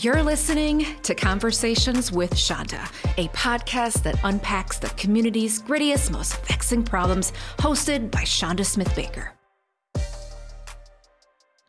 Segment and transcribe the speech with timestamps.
[0.00, 2.80] You're listening to Conversations with Chanda,
[3.18, 9.34] a podcast that unpacks the community's grittiest, most vexing problems, hosted by Chanda Smith Baker.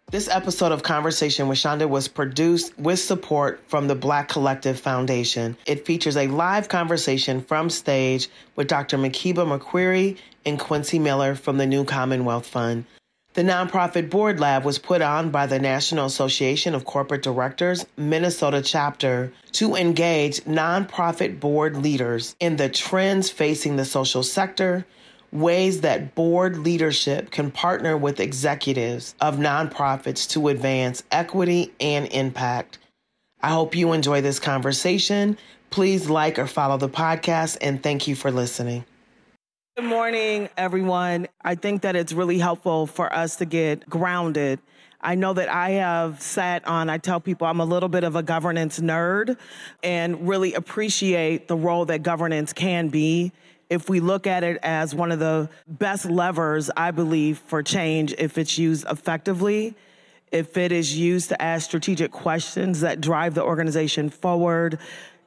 [0.09, 5.57] This episode of Conversation with Chanda was produced with support from the Black Collective Foundation.
[5.65, 8.97] It features a live conversation from stage with Dr.
[8.97, 12.85] Makeeba McCreary and Quincy Miller from the New Commonwealth Fund.
[13.33, 18.61] The nonprofit board lab was put on by the National Association of Corporate Directors Minnesota
[18.61, 24.85] chapter to engage nonprofit board leaders in the trends facing the social sector,
[25.31, 32.77] ways that board leadership can partner with executives of nonprofits to advance equity and impact.
[33.41, 35.39] I hope you enjoy this conversation.
[35.71, 38.85] Please like or follow the podcast, and thank you for listening.
[39.75, 41.27] Good morning, everyone.
[41.41, 44.59] I think that it's really helpful for us to get grounded.
[45.01, 48.15] I know that I have sat on, I tell people I'm a little bit of
[48.15, 49.35] a governance nerd
[49.81, 53.31] and really appreciate the role that governance can be.
[53.67, 58.13] If we look at it as one of the best levers, I believe, for change,
[58.19, 59.73] if it's used effectively,
[60.31, 64.77] if it is used to ask strategic questions that drive the organization forward,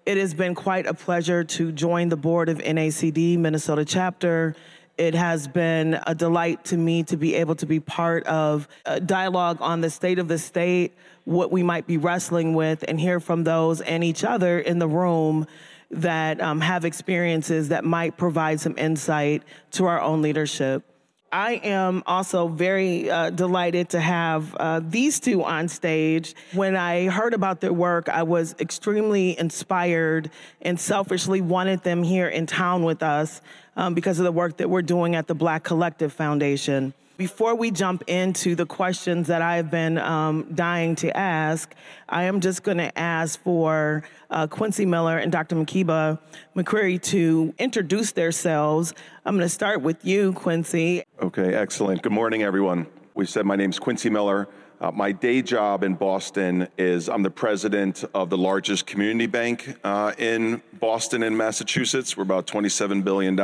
[0.07, 4.55] it has been quite a pleasure to join the board of NACD Minnesota chapter.
[4.97, 9.01] It has been a delight to me to be able to be part of a
[9.01, 13.19] dialogue on the state of the state, what we might be wrestling with, and hear
[13.19, 15.45] from those and each other in the room
[15.91, 20.85] that um, have experiences that might provide some insight to our own leadership.
[21.33, 26.35] I am also very uh, delighted to have uh, these two on stage.
[26.53, 30.31] When I heard about their work, I was extremely inspired
[30.63, 33.41] and selfishly wanted them here in town with us
[33.77, 36.95] um, because of the work that we're doing at the Black Collective Foundation.
[37.17, 41.75] Before we jump into the questions that I've been um, dying to ask,
[42.11, 45.57] I am just going to ask for uh, Quincy Miller and Dr.
[45.57, 46.19] Makeeba
[46.55, 48.93] McCreary to introduce themselves.
[49.25, 51.05] I'm going to start with you, Quincy.
[51.23, 52.03] Okay, excellent.
[52.03, 52.87] Good morning, everyone.
[53.17, 54.47] We said my name's Quincy Miller.
[54.79, 59.75] Uh, my day job in Boston is I'm the president of the largest community bank
[59.83, 62.15] uh, in Boston and Massachusetts.
[62.15, 63.35] We're about $27 billion.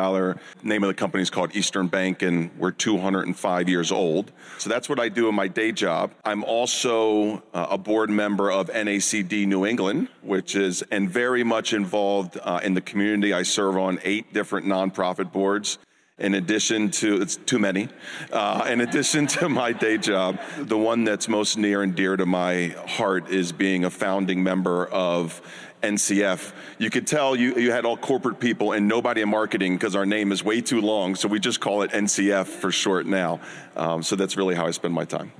[0.62, 4.30] Name of the company is called Eastern Bank, and we're 205 years old.
[4.58, 6.12] So that's what I do in my day job.
[6.22, 11.72] I'm also uh, a board member of NACD New England, which is and very much
[11.72, 13.32] involved uh, in the community.
[13.32, 15.78] I serve on eight different nonprofit boards
[16.18, 17.88] in addition to, it's too many,
[18.32, 22.26] uh, in addition to my day job, the one that's most near and dear to
[22.26, 25.40] my heart is being a founding member of
[25.82, 26.52] NCF.
[26.78, 30.06] You could tell you, you had all corporate people and nobody in marketing because our
[30.06, 33.40] name is way too long, so we just call it NCF for short now.
[33.76, 35.32] Um, so that's really how I spend my time.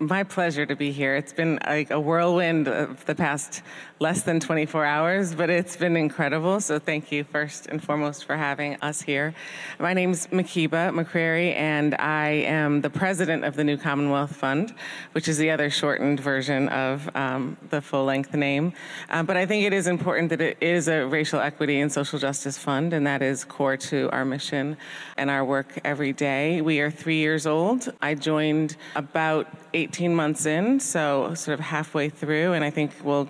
[0.00, 1.16] My pleasure to be here.
[1.16, 3.62] It's been like a whirlwind of the past
[4.00, 6.60] less than 24 hours, but it's been incredible.
[6.60, 9.34] So thank you first and foremost for having us here.
[9.80, 14.72] My name is Makeeba McCreary, and I am the president of the New Commonwealth Fund,
[15.12, 18.72] which is the other shortened version of um, the full length name.
[19.10, 22.20] Um, but I think it is important that it is a racial equity and social
[22.20, 24.76] justice fund, and that is core to our mission
[25.16, 26.60] and our work every day.
[26.60, 27.92] We are three years old.
[28.00, 33.28] I joined about 18 months in, so sort of halfway through, and I think we'll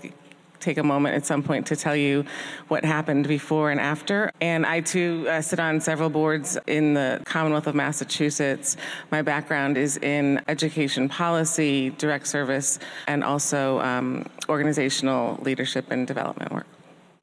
[0.61, 2.25] take a moment at some point to tell you
[2.69, 4.33] what happened before and after.
[4.41, 8.77] And I too uh, sit on several boards in the Commonwealth of Massachusetts.
[9.11, 16.53] My background is in education policy, direct service, and also um, organizational leadership and development
[16.53, 16.67] work.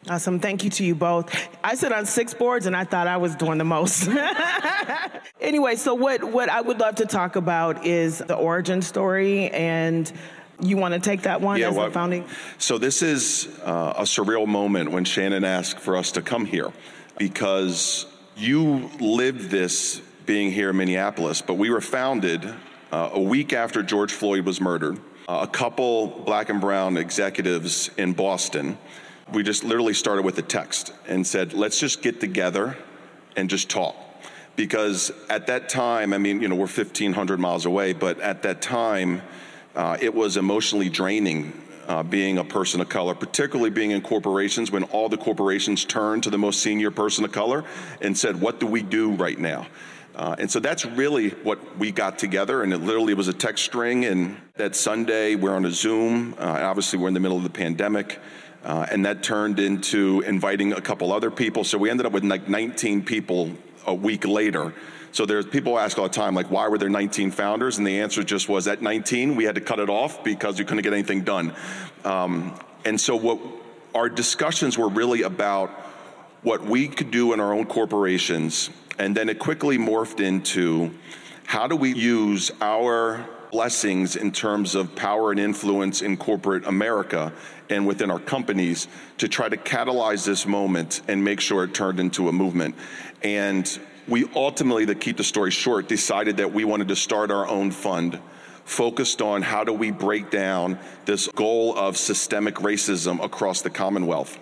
[0.07, 0.39] Awesome.
[0.39, 1.35] Thank you to you both.
[1.63, 4.07] I sit on six boards and I thought I was doing the most.
[5.41, 10.11] anyway, so what, what I would love to talk about is the origin story and
[10.61, 12.25] you want to take that one yeah, as well, a founding?
[12.57, 16.71] So this is uh, a surreal moment when Chanda asked for us to come here
[17.17, 18.05] because
[18.35, 22.45] you lived this being here in Minneapolis, but we were founded
[22.91, 24.99] uh, a week after George Floyd was murdered.
[25.27, 28.77] Uh, a couple black and brown executives in Boston
[29.31, 32.77] we just literally started with a text and said, let's just get together
[33.35, 33.95] and just talk.
[34.55, 38.61] Because at that time, I mean, you know, we're 1,500 miles away, but at that
[38.61, 39.21] time,
[39.75, 41.53] uh, it was emotionally draining
[41.87, 46.23] uh, being a person of color, particularly being in corporations when all the corporations turned
[46.23, 47.63] to the most senior person of color
[48.01, 49.67] and said, What do we do right now?
[50.15, 53.65] Uh, and so that's really what we got together, and it literally was a text
[53.65, 54.05] string.
[54.05, 56.35] And that Sunday, we're on a Zoom.
[56.39, 58.19] Uh, obviously, we're in the middle of the pandemic.
[58.63, 61.63] Uh, and that turned into inviting a couple other people.
[61.63, 63.51] So we ended up with like 19 people
[63.85, 64.73] a week later.
[65.15, 67.77] So there's people ask all the time, like, why were there 19 founders?
[67.77, 70.65] And the answer just was at 19, we had to cut it off because we
[70.65, 71.55] couldn't get anything done.
[72.03, 72.53] Um,
[72.83, 73.39] And so, what
[73.95, 75.69] our discussions were really about
[76.43, 78.69] what we could do in our own corporations,
[78.99, 80.91] and then it quickly morphed into
[81.45, 87.31] how do we use our blessings in terms of power and influence in corporate America
[87.69, 92.01] and within our companies to try to catalyze this moment and make sure it turned
[92.01, 92.75] into a movement.
[93.23, 97.47] And we ultimately, to keep the story short, decided that we wanted to start our
[97.47, 98.19] own fund
[98.65, 104.39] focused on how do we break down this goal of systemic racism across the Commonwealth.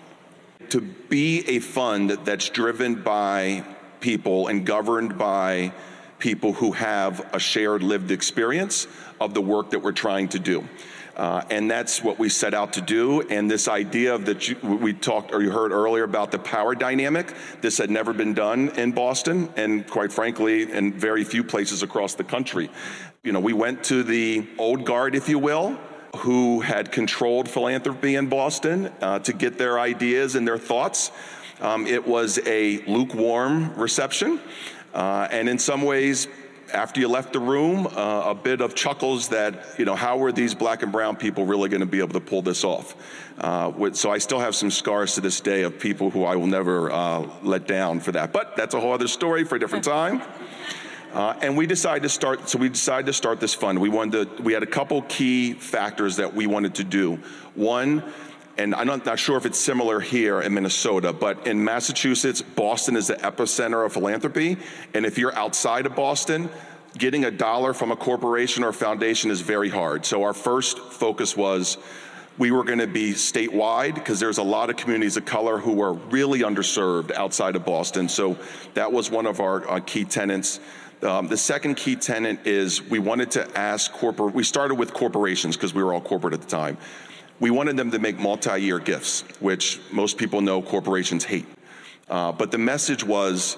[0.70, 3.66] To be a fund that's driven by
[4.00, 5.74] people and governed by
[6.20, 8.88] people who have a shared lived experience
[9.20, 10.68] of the work that we're trying to do.
[11.16, 13.22] Uh, and that's what we set out to do.
[13.22, 17.34] And this idea of that we talked or you heard earlier about the power dynamic,
[17.62, 22.16] this had never been done in Boston, and quite frankly, in very few places across
[22.16, 22.70] the country.
[23.24, 25.78] You know, we went to the old guard, if you will,
[26.18, 31.12] who had controlled philanthropy in Boston uh, to get their ideas and their thoughts.
[31.62, 34.40] Um, it was a lukewarm reception,
[34.94, 36.28] uh, and in some ways,
[36.74, 40.32] after you left the room, uh, a bit of chuckles that, you know, how were
[40.32, 42.96] these black and brown people really going to be able to pull this off?
[43.38, 46.48] Uh, so I still have some scars to this day of people who I will
[46.48, 48.34] never uh, let down for that.
[48.34, 50.22] But that's a whole other story for a different time.
[51.14, 52.50] Uh, and we decided to start.
[52.50, 53.80] So we decided to start this fund.
[53.80, 54.42] We wanted to.
[54.42, 57.20] We had a couple key factors that we wanted to do.
[57.54, 58.04] One,
[58.58, 62.96] and I'm not, not, sure if it's similar here in Minnesota, but in Massachusetts, Boston
[62.96, 64.58] is the epicenter of philanthropy.
[64.94, 66.50] And if you're outside of Boston,
[66.98, 70.06] getting a dollar from a corporation or foundation is very hard.
[70.06, 71.78] So our first focus was
[72.38, 75.82] we were going to be statewide because there's a lot of communities of color who
[75.82, 78.08] are really underserved outside of Boston.
[78.08, 78.38] So
[78.76, 80.60] that was one of our, our key tenants.
[81.02, 85.58] Um, the second key tenant is we wanted to ask corporate, we started with corporations
[85.58, 86.78] because we were all corporate at the time.
[87.40, 91.46] We wanted them to make multi year gifts, which most people know corporations hate.
[92.10, 93.58] Uh, but the message was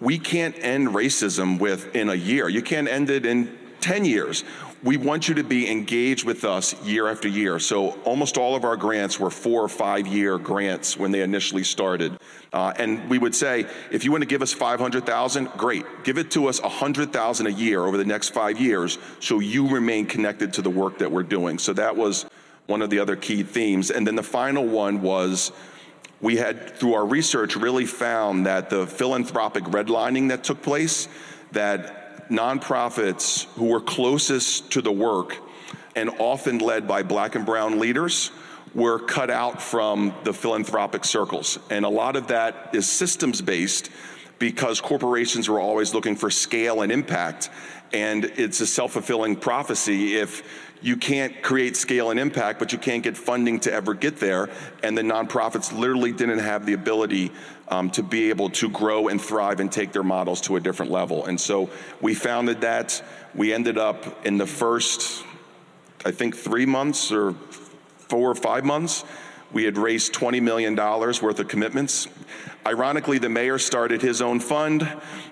[0.00, 2.48] we can't end racism within a year.
[2.48, 4.44] You can't end it in 10 years
[4.82, 7.58] we want you to be engaged with us year after year.
[7.58, 11.64] So almost all of our grants were four or five year grants when they initially
[11.64, 12.18] started.
[12.52, 15.84] Uh, and we would say, if you want to give us 500,000, great.
[16.02, 20.06] Give it to us 100,000 a year over the next five years so you remain
[20.06, 21.58] connected to the work that we're doing.
[21.58, 22.24] So that was
[22.70, 23.90] one of the other key themes.
[23.90, 25.52] And then the final one was
[26.20, 31.08] we had, through our research, really found that the philanthropic redlining that took place,
[31.52, 35.36] that nonprofits who were closest to the work
[35.96, 38.30] and often led by black and brown leaders
[38.74, 41.58] were cut out from the philanthropic circles.
[41.70, 43.90] And a lot of that is systems based
[44.38, 47.50] because corporations were always looking for scale and impact.
[47.92, 50.42] And it's a self fulfilling prophecy if
[50.82, 54.48] you can't create scale and impact, but you can't get funding to ever get there.
[54.82, 57.32] And the nonprofits literally didn't have the ability
[57.68, 60.90] um, to be able to grow and thrive and take their models to a different
[60.90, 61.26] level.
[61.26, 63.02] And so we founded that.
[63.34, 65.24] We ended up in the first,
[66.04, 67.34] I think, three months or
[68.08, 69.04] four or five months.
[69.52, 72.08] We had raised $20 million worth of commitments.
[72.66, 74.82] Ironically, the mayor started his own fund,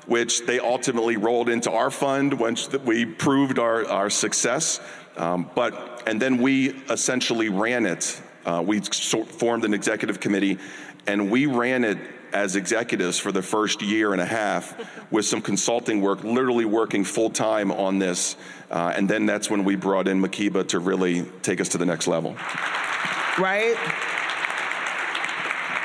[0.07, 4.81] which they ultimately rolled into our fund once we proved our, our success.
[5.19, 8.21] Um, but, and then we essentially ran it.
[8.47, 10.59] Uh, we formed an executive committee
[11.07, 11.99] and we ran it
[12.33, 14.75] as executives for the first year and a half
[15.11, 18.37] with some consulting work, literally working full time on this.
[18.71, 21.87] Uh, and then that's when we brought in Makeeba to really take us to the
[21.87, 22.35] next level.
[23.39, 23.75] Right?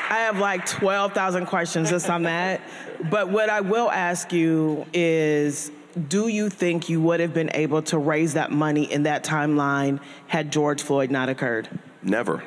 [0.09, 2.61] I have like 12,000 questions just on that.
[3.09, 5.71] But what I will ask you is
[6.07, 9.99] do you think you would have been able to raise that money in that timeline
[10.27, 11.67] had George Floyd not occurred?
[12.01, 12.43] Never.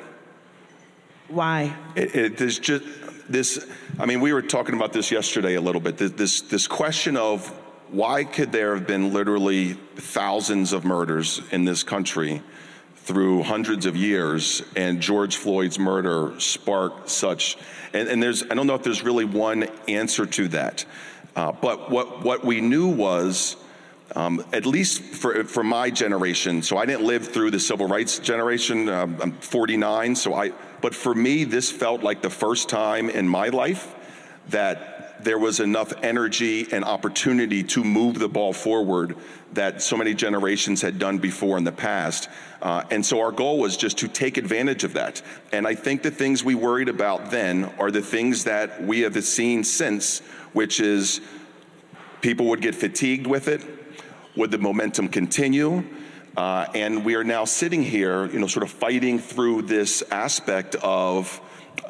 [1.29, 1.75] Why?
[1.95, 2.83] It, it, there's just
[3.29, 3.65] this.
[3.99, 5.97] I mean, we were talking about this yesterday a little bit.
[5.97, 7.47] This this question of
[7.89, 12.41] why could there have been literally thousands of murders in this country
[12.95, 17.57] through hundreds of years, and George Floyd's murder sparked such.
[17.93, 20.85] And, and there's I don't know if there's really one answer to that.
[21.37, 23.57] Uh, but what, what we knew was,
[24.15, 28.17] um, at least for, for my generation, so I didn't live through the civil rights
[28.17, 28.89] generation.
[28.89, 30.49] Um, I'm 49, so I,
[30.81, 33.93] but for me, this felt like the first time in my life
[34.49, 39.15] that there was enough energy and opportunity to move the ball forward
[39.53, 42.29] that so many generations had done before in the past.
[42.61, 45.21] Uh, and so our goal was just to take advantage of that.
[45.51, 49.23] And I think the things we worried about then are the things that we have
[49.23, 50.21] seen since,
[50.57, 51.21] which is
[52.19, 53.63] people would get fatigued with it.
[54.35, 55.83] Would the momentum continue?
[56.35, 60.73] Uh, and we are now sitting here, you know, sort of fighting through this aspect
[60.81, 61.39] of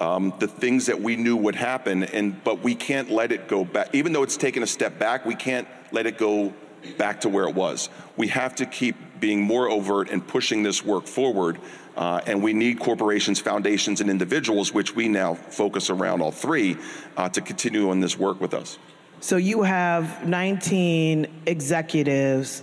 [0.01, 3.63] um, the things that we knew would happen, and but we can't let it go
[3.63, 3.87] back.
[3.93, 6.53] Even though it's taken a step back, we can't let it go
[6.97, 7.87] back to where it was.
[8.17, 11.57] We have to keep being more overt and pushing this work forward.
[11.97, 16.77] Uh, and we need corporations, foundations, and individuals, which we now focus around all three,
[17.17, 18.77] uh, to continue on this work with us.
[19.19, 22.61] So you have 19 executives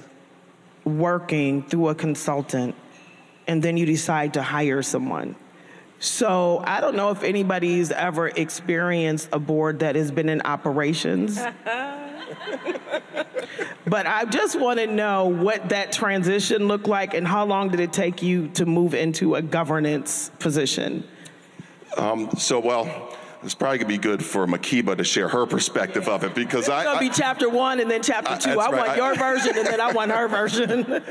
[0.84, 2.76] working through a consultant,
[3.48, 5.34] and then you decide to hire someone.
[6.04, 11.38] So I don't know if anybody's ever experienced a board that has been in operations.
[13.86, 17.80] but I just want to know what that transition looked like and how long did
[17.80, 21.04] it take you to move into a governance position?
[21.96, 26.22] Um, so, well, it's probably gonna be good for Makeeba to share her perspective of
[26.22, 26.80] it because it's I.
[26.80, 28.60] It's gonna be chapter one and then chapter two.
[28.60, 31.02] I, I want your version and then I want her version.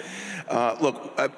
[0.48, 1.30] Uh, look, uh,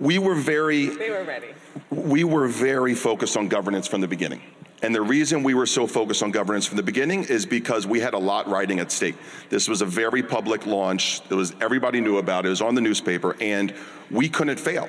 [0.00, 0.86] we were very.
[0.86, 1.48] They were ready.
[1.90, 4.42] We were very focused on governance from the beginning.
[4.82, 8.00] And the reason we were so focused on governance from the beginning is because we
[8.00, 9.14] had a lot riding at stake.
[9.48, 11.22] This was a very public launch.
[11.30, 12.48] It was everybody knew about it.
[12.48, 13.72] It was on the newspaper, and
[14.10, 14.88] we couldn't fail.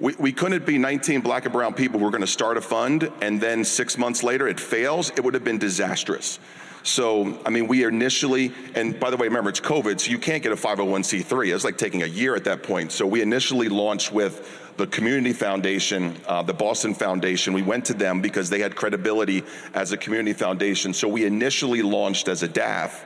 [0.00, 2.60] We, we couldn't be 19 black and brown people who were going to start a
[2.60, 5.10] fund and then six months later it fails.
[5.10, 6.38] It would have been disastrous.
[6.82, 10.42] So, I mean, we initially, and by the way, remember it's COVID, so you can't
[10.42, 11.54] get a 501c3.
[11.54, 12.92] It's like taking a year at that point.
[12.92, 17.52] So, we initially launched with the Community Foundation, uh, the Boston Foundation.
[17.52, 19.42] We went to them because they had credibility
[19.74, 20.94] as a community foundation.
[20.94, 23.04] So, we initially launched as a DAF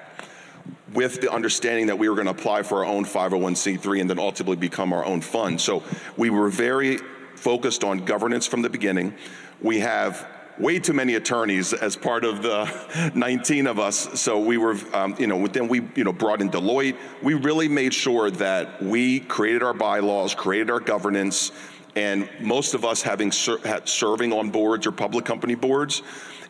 [0.92, 4.18] with the understanding that we were going to apply for our own 501c3 and then
[4.18, 5.60] ultimately become our own fund.
[5.60, 5.82] So
[6.16, 6.98] we were very
[7.34, 9.14] focused on governance from the beginning.
[9.60, 10.26] We have
[10.58, 14.20] way too many attorneys as part of the 19 of us.
[14.20, 16.96] So we were, um, you know, then we, you know, brought in Deloitte.
[17.22, 21.52] We really made sure that we created our bylaws, created our governance,
[21.94, 26.02] and most of us having ser- serving on boards or public company boards,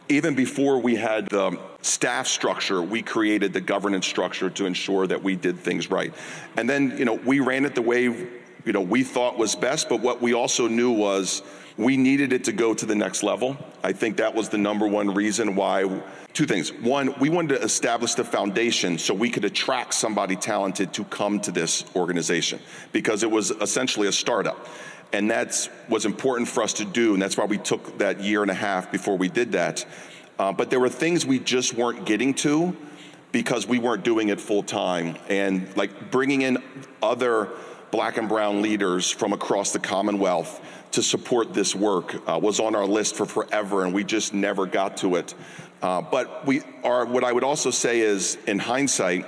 [0.08, 5.22] even before we had the staff structure, we created the governance structure to ensure that
[5.22, 6.12] we did things right.
[6.56, 9.88] And then, you know, we ran it the way, you know, we thought was best,
[9.88, 11.42] but what we also knew was
[11.76, 13.56] we needed it to go to the next level.
[13.82, 16.02] I think that was the number one reason why
[16.32, 16.72] two things.
[16.72, 21.40] One, we wanted to establish the foundation so we could attract somebody talented to come
[21.40, 22.60] to this organization
[22.92, 24.66] because it was essentially a startup.
[25.12, 28.40] And that's was important for us to do, and that's why we took that year
[28.40, 29.84] and a half before we did that.
[30.38, 32.74] Uh, but there were things we just weren't getting to
[33.30, 35.16] because we weren't doing it full time.
[35.28, 36.62] And like bringing in
[37.02, 37.50] other
[37.90, 40.60] black and brown leaders from across the Commonwealth
[40.92, 44.66] to support this work uh, was on our list for forever, and we just never
[44.66, 45.34] got to it.
[45.82, 49.26] Uh, but we are, what I would also say is, in hindsight,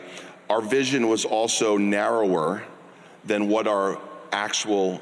[0.48, 2.62] our vision was also narrower
[3.24, 3.98] than what our
[4.30, 5.00] actual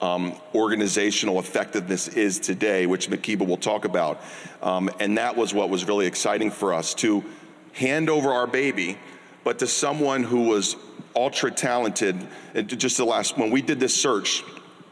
[0.00, 4.20] um, organizational effectiveness is today, which Makeeba will talk about.
[4.62, 7.24] Um, and that was what was really exciting for us to
[7.72, 8.98] hand over our baby,
[9.44, 10.76] but to someone who was
[11.16, 12.16] ultra talented.
[12.66, 14.42] Just the last, when we did this search,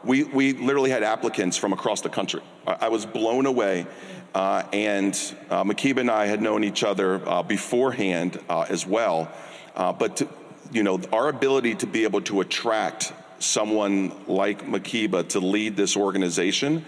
[0.03, 2.41] we, we literally had applicants from across the country.
[2.67, 3.85] I, I was blown away.
[4.33, 5.13] Uh, and
[5.51, 9.31] uh, Makeeba and I had known each other uh, beforehand uh, as well.
[9.75, 10.27] Uh, but to,
[10.71, 15.95] you know, our ability to be able to attract someone like Makeeba to lead this
[15.95, 16.83] organization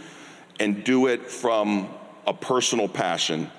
[0.60, 1.90] and do it from
[2.26, 3.52] a personal passion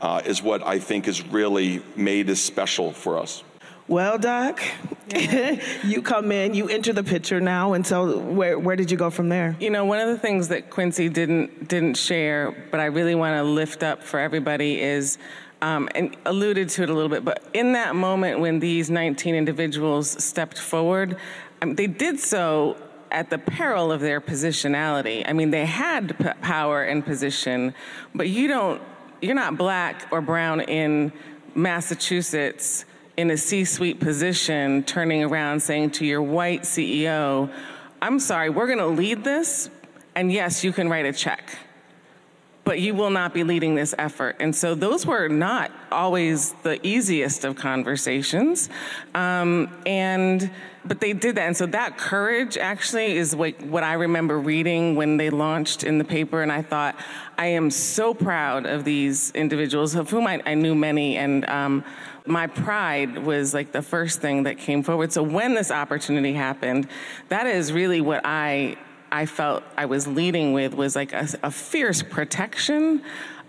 [0.00, 3.42] uh, is what I think has really made this special for us.
[3.88, 4.62] Well, Doc,
[5.08, 5.60] yeah.
[5.84, 9.10] you come in, you enter the picture now, and so where, where did you go
[9.10, 9.56] from there?
[9.58, 13.36] You know, one of the things that Quincy didn't didn't share, but I really want
[13.36, 15.18] to lift up for everybody is,
[15.60, 19.34] um, and alluded to it a little bit, but in that moment when these 19
[19.34, 21.16] individuals stepped forward,
[21.64, 22.76] mean, they did so
[23.10, 25.24] at the peril of their positionality.
[25.26, 27.74] I mean, they had p- power and position,
[28.14, 28.80] but you don't,
[29.20, 31.12] you're not black or brown in
[31.54, 32.84] Massachusetts
[33.20, 37.52] in a C suite position, turning around saying to your white CEO,
[38.00, 39.68] I'm sorry, we're gonna lead this,
[40.14, 41.58] and yes, you can write a check
[42.70, 44.36] but you will not be leading this effort.
[44.38, 48.68] And so those were not always the easiest of conversations.
[49.12, 50.48] Um, and
[50.84, 51.46] but they did that.
[51.48, 55.98] And so that courage actually is what, what I remember reading when they launched in
[55.98, 56.42] the paper.
[56.42, 56.94] And I thought,
[57.36, 61.16] I am so proud of these individuals, of whom I, I knew many.
[61.16, 61.84] And um,
[62.30, 65.12] my pride was like the first thing that came forward.
[65.12, 66.88] So when this opportunity happened,
[67.28, 68.76] that is really what I
[69.12, 73.02] I felt I was leading with was like a, a fierce protection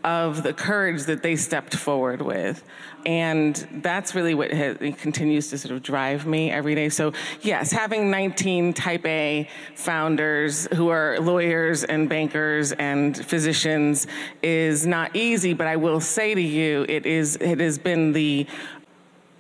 [0.04, 2.64] of the courage that they stepped forward with.
[3.06, 6.90] And that's really what has, continues to sort of drive me every day.
[6.90, 14.06] So, yes, having 19 type A founders who are lawyers and bankers and physicians
[14.44, 18.48] is not easy, but I will say to you, it is it has been the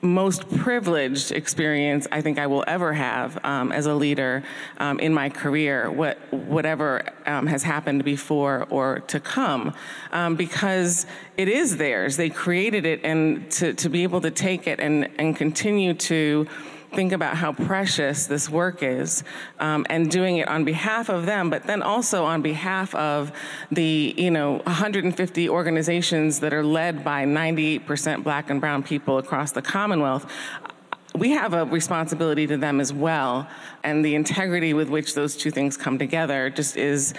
[0.01, 4.43] most privileged experience I think I will ever have um, as a leader
[4.77, 9.73] um, in my career, what, whatever um, has happened before or to come,
[10.11, 11.05] um, because
[11.37, 12.17] it is theirs.
[12.17, 16.47] They created it, and to, to be able to take it and, and continue to
[16.93, 19.23] think about how precious this work is
[19.59, 23.31] um, and doing it on behalf of them, but then also on behalf of
[23.71, 29.51] the, you know, 150 organizations that are led by 98% black and brown people across
[29.51, 30.25] the Commonwealth
[31.15, 33.47] we have a responsibility to them as well
[33.83, 37.13] and the integrity with which those two things come together just is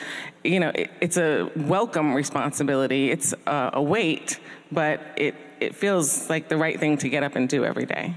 [0.44, 3.10] you know it, it's a welcome responsibility.
[3.10, 4.38] It's a, a weight
[4.70, 8.14] but it it feels like the right thing to get up and do every day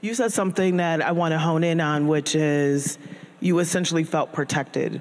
[0.00, 2.98] you said something that I want to hone in on, which is
[3.40, 5.00] you essentially felt protected.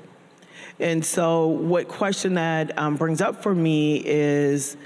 [0.80, 4.78] And so, what question that um, brings up for me is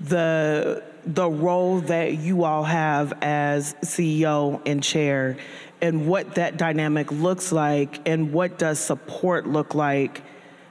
[0.00, 5.36] the the role that you all have as CEO and chair,
[5.80, 10.22] and what that dynamic looks like, and what does support look like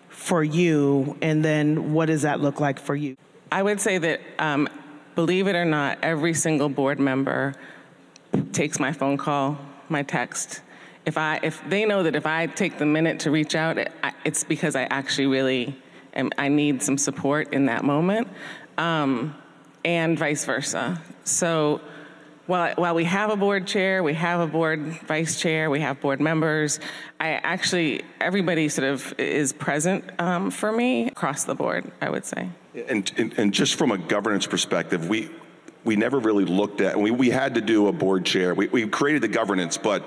[0.10, 3.16] for you, and then what does that look like for you?
[3.52, 4.68] I would say that, um,
[5.16, 7.56] believe it or not, every single board member
[8.54, 9.58] takes my phone call,
[9.90, 10.62] my text.
[11.06, 13.92] If I if they know that if I take the minute to reach out, it,
[14.26, 15.76] it's because I actually really
[16.14, 18.28] am, I need some support in that moment,
[18.78, 19.36] um,
[19.86, 21.02] and vice versa.
[21.24, 21.82] So.
[22.48, 26.00] While, while we have a board chair, we have a board vice chair, we have
[26.00, 26.80] board members,
[27.20, 32.24] I actually, everybody sort of is present um, for me across the board, I would
[32.24, 32.48] say.
[32.88, 35.30] And, and, and just from a governance perspective, we,
[35.84, 38.54] we never really looked at, we, we had to do a board chair.
[38.54, 40.04] We, we created the governance, but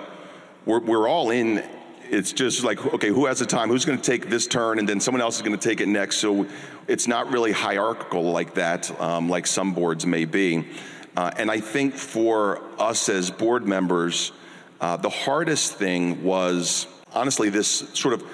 [0.67, 1.65] we're, we're all in.
[2.11, 3.69] It's just like, okay, who has the time?
[3.69, 4.79] Who's going to take this turn?
[4.79, 6.19] And then someone else is going to take it next.
[6.19, 6.47] So
[6.89, 10.67] it's not really hierarchical like that, um, like some boards may be.
[11.17, 14.33] Uh, and I think for us as board members,
[14.81, 18.25] uh, the hardest thing was honestly this sort of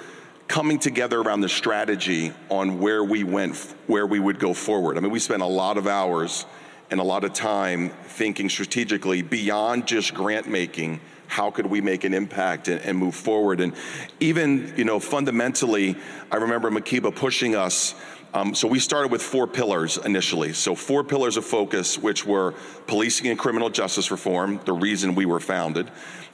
[0.47, 3.55] coming together around the strategy on where we went,
[3.87, 4.97] where we would go forward.
[4.97, 6.45] I mean, we spent a lot of hours
[6.89, 12.05] and a lot of time thinking strategically beyond just grant making how could we make
[12.05, 13.59] an impact and, and, move forward?
[13.59, 13.73] And
[14.19, 15.95] even you know fundamentally
[16.31, 17.95] i remember Makeeba pushing us
[18.33, 20.51] um, so we started with four pillars initially.
[20.51, 22.53] So four pillars of focus which were
[22.85, 25.89] policing and criminal justice reform the reason we were founded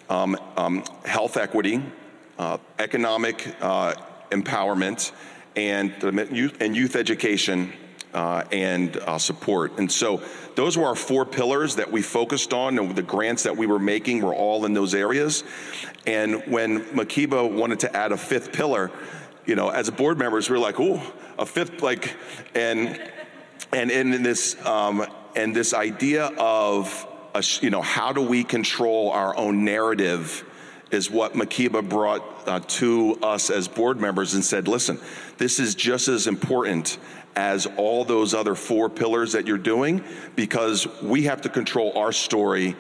[0.10, 1.82] um, um, health equity
[2.38, 3.94] uh, economic uh,
[4.32, 5.12] empowerment
[5.56, 7.72] and, and youth education
[8.14, 9.78] uh, and uh, support.
[9.78, 10.22] And so
[10.56, 13.80] those were our four pillars that we focused on, and the grants that we were
[13.80, 15.44] making were all in those areas.
[16.06, 18.92] And when Makeeba wanted to add a fifth pillar,
[19.46, 21.02] you know, as board members, we were like, "Oh,
[21.38, 22.16] a fifth like,"
[22.56, 23.12] and
[23.72, 29.12] and in this um, and this idea of a, you know how do we control
[29.12, 30.46] our own narrative
[30.94, 35.00] is what Makeeba brought uh, to us as board members and said, listen,
[35.38, 37.00] this is just as important
[37.36, 40.04] as all those other four pillars that you're doing
[40.36, 42.76] because we have to control our story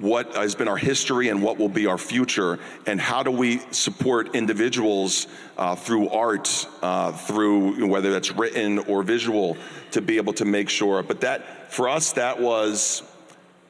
[0.00, 3.58] what has been our history and what will be our future, and how do we
[3.70, 9.56] support individuals uh, through art, uh, through whether that's written or visual,
[9.90, 11.02] to be able to make sure.
[11.02, 13.02] But that, for us, that was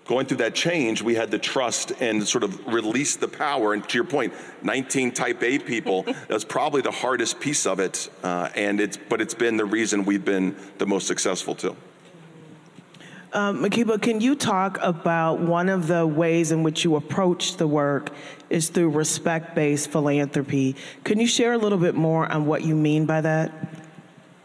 [0.09, 3.75] going through that change, we had to trust and sort of release the power.
[3.75, 8.11] And to your point, 19 type A people, that's probably the hardest piece of it.
[8.25, 11.77] Uh, and it's, but it's been the reason we've been the most successful too.
[13.35, 17.67] Um, Makeeba, can you talk about one of the ways in which you approach the
[17.67, 18.11] work
[18.49, 20.77] is through respect based philanthropy?
[21.05, 23.53] Can you share a little bit more on what you mean by that?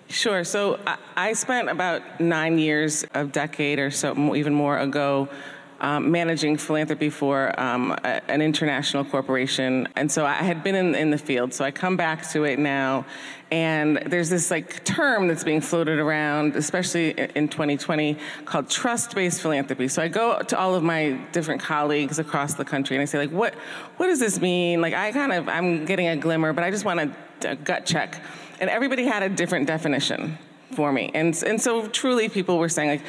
[0.09, 0.43] Sure.
[0.43, 0.79] So
[1.15, 5.29] I spent about nine years, a decade or so, even more ago,
[5.83, 9.85] um, managing philanthropy for um, a, an international corporation.
[9.97, 11.53] And so I had been in, in the field.
[11.53, 13.05] So I come back to it now.
[13.51, 19.89] And there's this like term that's being floated around, especially in 2020, called trust-based philanthropy.
[19.89, 23.17] So I go to all of my different colleagues across the country and I say,
[23.17, 23.53] like, what,
[23.97, 24.79] what does this mean?
[24.79, 27.85] Like, I kind of, I'm getting a glimmer, but I just want a, a gut
[27.85, 28.23] check.
[28.61, 30.37] And everybody had a different definition
[30.73, 31.11] for me.
[31.13, 33.01] And, and so truly people were saying, like,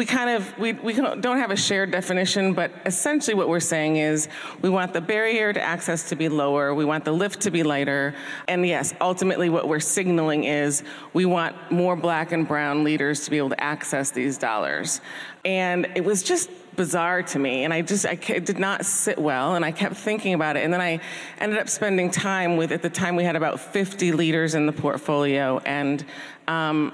[0.00, 3.96] we kind of we, we don't have a shared definition, but essentially what we're saying
[3.98, 4.30] is
[4.62, 7.62] we want the barrier to access to be lower, we want the lift to be
[7.62, 8.14] lighter,
[8.48, 10.82] and yes, ultimately what we're signaling is
[11.12, 15.02] we want more black and brown leaders to be able to access these dollars.
[15.44, 19.54] And it was just bizarre to me and i just i did not sit well
[19.56, 20.98] and i kept thinking about it and then i
[21.38, 24.72] ended up spending time with at the time we had about 50 leaders in the
[24.72, 26.06] portfolio and
[26.48, 26.92] um,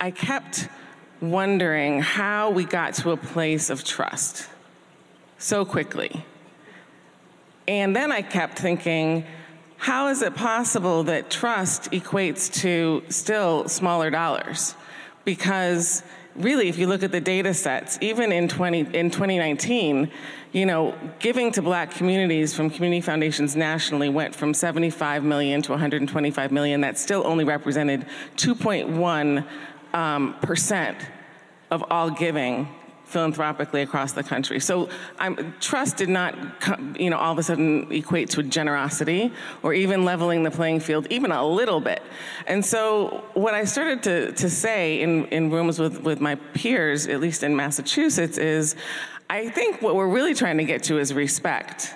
[0.00, 0.68] i kept
[1.20, 4.48] wondering how we got to a place of trust
[5.38, 6.24] so quickly
[7.68, 9.24] and then i kept thinking
[9.78, 14.74] how is it possible that trust equates to still smaller dollars
[15.24, 16.02] because
[16.38, 20.10] really, if you look at the data sets, even in, 20, in 2019,
[20.52, 25.72] you know, giving to black communities from community foundations nationally went from 75 million to
[25.72, 26.80] 125 million.
[26.80, 29.46] That still only represented 2.1
[29.96, 30.98] um, percent
[31.70, 32.68] of all giving
[33.06, 34.58] philanthropically across the country.
[34.60, 36.34] So I'm, trust did not,
[37.00, 39.32] you know, all of a sudden equate to generosity
[39.62, 42.02] or even leveling the playing field, even a little bit.
[42.48, 47.06] And so what I started to, to say in, in rooms with, with my peers,
[47.06, 48.74] at least in Massachusetts, is
[49.30, 51.94] I think what we're really trying to get to is respect.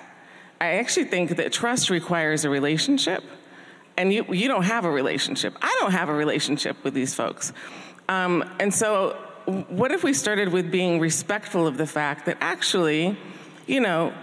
[0.61, 3.23] I actually think that trust requires a relationship,
[3.97, 5.57] and you, you don't have a relationship.
[5.61, 7.51] I don't have a relationship with these folks.
[8.11, 9.11] Um, and so
[9.69, 13.15] what if we started with being respectful of the fact that actually,
[13.67, 14.13] you know,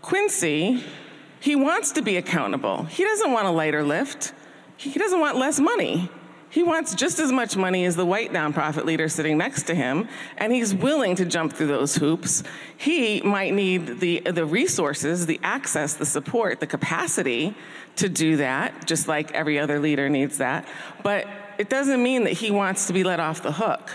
[0.00, 0.82] Quincy,
[1.38, 2.84] he wants to be accountable.
[2.84, 4.32] He doesn't want a lighter lift.
[4.78, 6.08] He doesn't want less money.
[6.48, 10.08] He wants just as much money as the white nonprofit leader sitting next to him,
[10.38, 12.42] and he's willing to jump through those hoops.
[12.76, 17.54] He might need the, the resources, the access, the support, the capacity
[17.96, 20.66] to do that, just like every other leader needs that.
[21.04, 21.28] But
[21.60, 23.90] it doesn't mean that he wants to be let off the hook.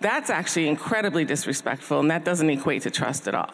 [0.00, 3.52] That's actually incredibly disrespectful, and that doesn't equate to trust at all.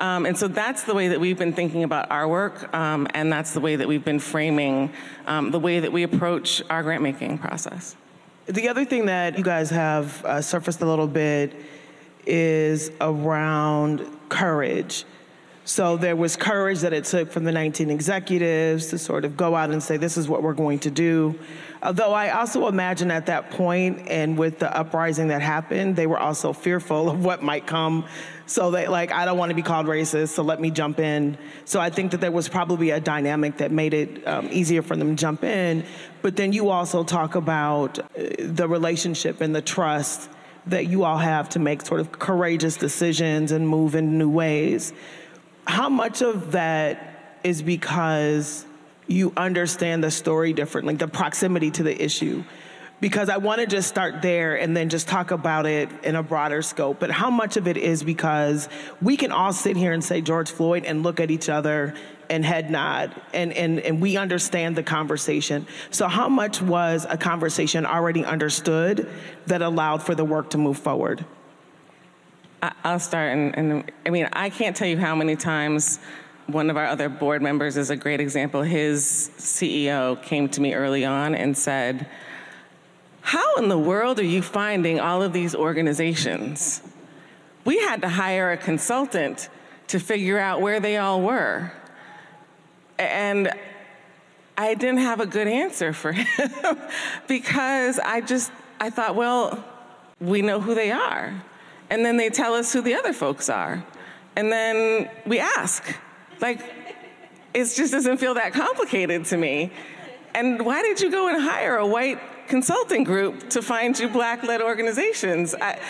[0.00, 3.32] Um, and so that's the way that we've been thinking about our work, um, and
[3.32, 4.92] that's the way that we've been framing
[5.26, 7.96] um, the way that we approach our grant making process.
[8.44, 11.54] The other thing that you guys have uh, surfaced a little bit
[12.26, 15.06] is around courage.
[15.64, 19.54] So there was courage that it took from the 19 executives to sort of go
[19.54, 21.38] out and say, this is what we're going to do.
[21.82, 26.18] Although I also imagine at that point and with the uprising that happened, they were
[26.18, 28.06] also fearful of what might come.
[28.46, 31.38] So they like, I don't want to be called racist, so let me jump in.
[31.66, 34.96] So I think that there was probably a dynamic that made it um, easier for
[34.96, 35.84] them to jump in.
[36.20, 38.02] But then you also talk about uh,
[38.38, 40.28] the relationship and the trust
[40.66, 44.92] that you all have to make sort of courageous decisions and move in new ways.
[45.70, 48.66] How much of that is because
[49.06, 52.42] you understand the story differently, the proximity to the issue.
[53.00, 56.24] Because I want to just start there and then just talk about it in a
[56.24, 56.98] broader scope.
[56.98, 58.68] But how much of it is because
[59.00, 61.94] we can all sit here and say George Floyd and look at each other
[62.28, 65.68] and head nod and, and, and we understand the conversation.
[65.92, 69.08] So, how much was a conversation already understood
[69.46, 71.24] that allowed for the work to move forward?
[72.62, 75.98] I'll start, and, and I mean, I can't tell you how many times
[76.46, 78.62] one of our other board members is a great example.
[78.62, 82.06] His CEO came to me early on and said,
[83.22, 86.82] How in the world are you finding all of these organizations?
[87.64, 89.48] We had to hire a consultant
[89.88, 91.72] to figure out where they all were.
[92.98, 93.52] And
[94.58, 96.78] I didn't have a good answer for him
[97.26, 99.64] because I just, I thought, well,
[100.20, 101.42] we know who they are.
[101.90, 103.84] And then they tell us who the other folks are.
[104.36, 105.84] And then we ask.
[106.40, 106.60] Like,
[107.52, 109.72] it just doesn't feel that complicated to me.
[110.34, 114.44] And why did you go and hire a white consulting group to find you black
[114.44, 115.54] led organizations?
[115.60, 115.80] I,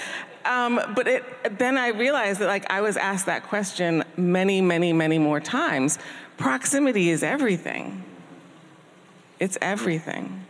[0.45, 4.93] um, but it, then I realized that like I was asked that question many, many,
[4.93, 5.99] many more times.
[6.39, 8.03] Proximity is everything.
[9.39, 10.47] It's everything.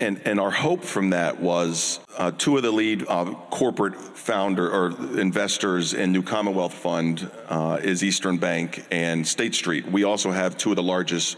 [0.00, 4.70] And, and our hope from that was uh, two of the lead uh, corporate founder
[4.70, 4.88] or
[5.20, 9.86] investors in New Commonwealth Fund uh, is Eastern Bank and State Street.
[9.86, 11.36] We also have two of the largest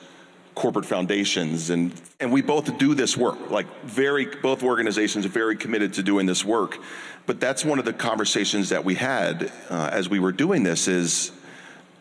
[0.55, 3.51] corporate foundations, and and we both do this work.
[3.51, 6.79] Like very, both organizations are very committed to doing this work.
[7.27, 10.87] But that's one of the conversations that we had uh, as we were doing this.
[10.87, 11.33] Is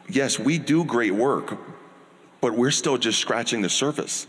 [0.08, 1.58] yes, we do great work,
[2.40, 4.28] but we're still just scratching the surface.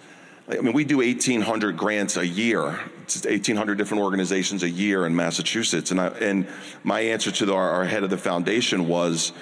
[0.49, 2.79] I mean, we do 1,800 grants a year.
[3.03, 5.91] It's 1,800 different organizations a year in Massachusetts.
[5.91, 6.47] And, I, and
[6.85, 9.33] my answer to the, our, our head of the foundation was,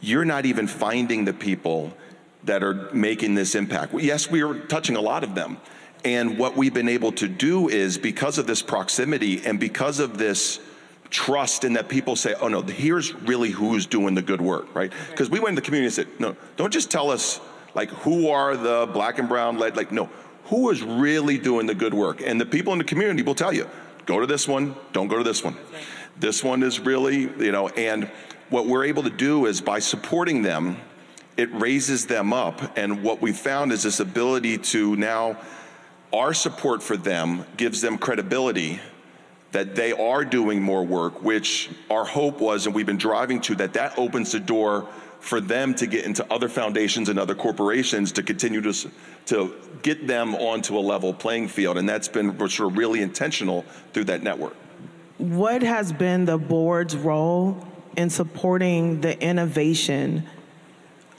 [0.00, 1.92] you're not even finding the people
[2.44, 3.94] that are making this impact.
[3.94, 5.56] Yes, we are touching a lot of them.
[6.04, 10.18] And what we've been able to do is because of this proximity and because of
[10.18, 10.60] this
[11.10, 14.92] trust in that people say, oh no, here's really who's doing the good work, right?
[15.10, 17.40] Because we went in the community and said, no, don't just tell us
[17.74, 20.10] like who are the black and brown led, like no,
[20.46, 22.20] who is really doing the good work?
[22.20, 23.68] And the people in the community will tell you,
[24.06, 25.56] go to this one, don't go to this one.
[26.18, 28.10] This one is really, you know, and
[28.50, 30.76] what we're able to do is by supporting them,
[31.36, 32.76] it raises them up.
[32.76, 35.38] And what we found is this ability to now,
[36.12, 38.80] our support for them gives them credibility
[39.50, 43.54] that they are doing more work, which our hope was, and we've been driving to,
[43.56, 44.88] that that opens the door
[45.24, 48.90] for them to get into other foundations and other corporations to continue to,
[49.24, 51.78] to get them onto a level playing field.
[51.78, 54.54] And that's been sort of really intentional through that network.
[55.16, 60.24] What has been the board's role in supporting the innovation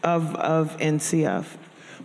[0.03, 1.47] of, of NCF?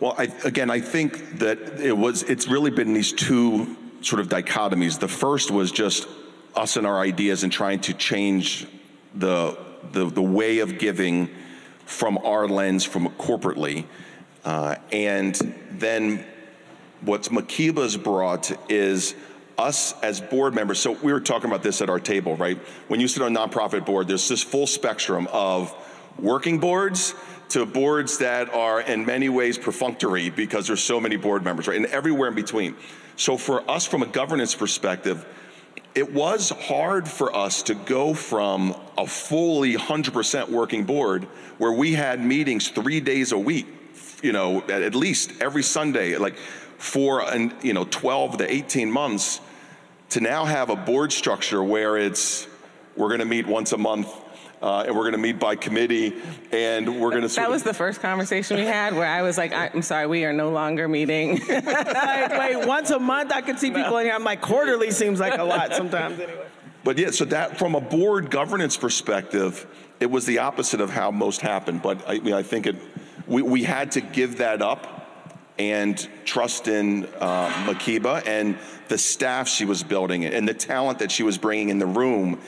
[0.01, 4.31] Well, I, again, I think that it was, it's really been these two sort of
[4.31, 4.99] dichotomies.
[4.99, 6.09] The first was just
[6.57, 8.67] us and our ideas and trying to change
[9.15, 9.59] the,
[9.93, 11.29] the, the way of giving
[11.91, 13.85] from our lens from corporately.
[14.45, 15.35] Uh, and
[15.73, 16.25] then
[17.01, 19.15] what Makeeba's brought is
[19.59, 20.79] us as board members.
[20.79, 22.57] So we were talking about this at our table, right?
[22.89, 25.75] When you sit on a nonprofit board, there's this full spectrum of
[26.19, 27.15] working boards
[27.51, 31.77] to boards that are in many ways perfunctory because there's so many board members, right?
[31.77, 32.77] And everywhere in between.
[33.17, 35.27] So for us from a governance perspective,
[35.95, 41.25] it was hard for us to go from a fully 100% working board
[41.59, 43.67] where we had meetings three days a week,
[44.23, 46.37] you know, at least every Sunday, like
[46.79, 49.41] for, an, you know, 12 to 18 months
[50.11, 52.47] to now have a board structure where it's,
[52.97, 54.09] we're going to meet once a month
[54.63, 56.15] uh, and we're going to meet by committee,
[56.53, 57.35] and we're going to.
[57.35, 60.33] That was the first conversation we had, where I was like, "I'm sorry, we are
[60.33, 64.15] no longer meeting." like, wait, once a month, I could see people in here.
[64.15, 66.47] I'm like, quarterly seems like a lot sometimes, anyway.
[66.85, 69.67] But yeah, so that from a board governance perspective,
[69.99, 71.83] it was the opposite of how most happened.
[71.83, 72.77] But I, I mean, I think it,
[73.27, 74.97] we, we had to give that up
[75.59, 81.13] and trust in uh, Makeeba and the staff she was building and the talent that
[81.13, 82.41] she was bringing in the room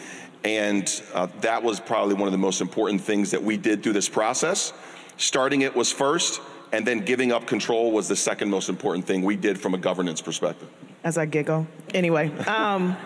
[0.45, 3.93] and uh, that was probably one of the most important things that we did through
[3.93, 4.73] this process.
[5.17, 6.41] Starting it was first,
[6.73, 9.79] and then giving up control was the second most important thing we did from a
[9.79, 10.69] governance perspective.
[11.05, 11.67] As I giggle.
[11.95, 12.97] Anyway, um,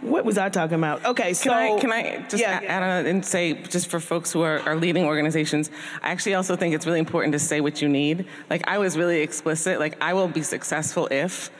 [0.00, 1.04] what was I talking about?
[1.04, 1.50] Okay, so.
[1.50, 2.60] Can I, can I just yeah.
[2.66, 5.70] add on and say, just for folks who are, are leading organizations,
[6.02, 8.26] I actually also think it's really important to say what you need.
[8.50, 11.50] Like, I was really explicit, like, I will be successful if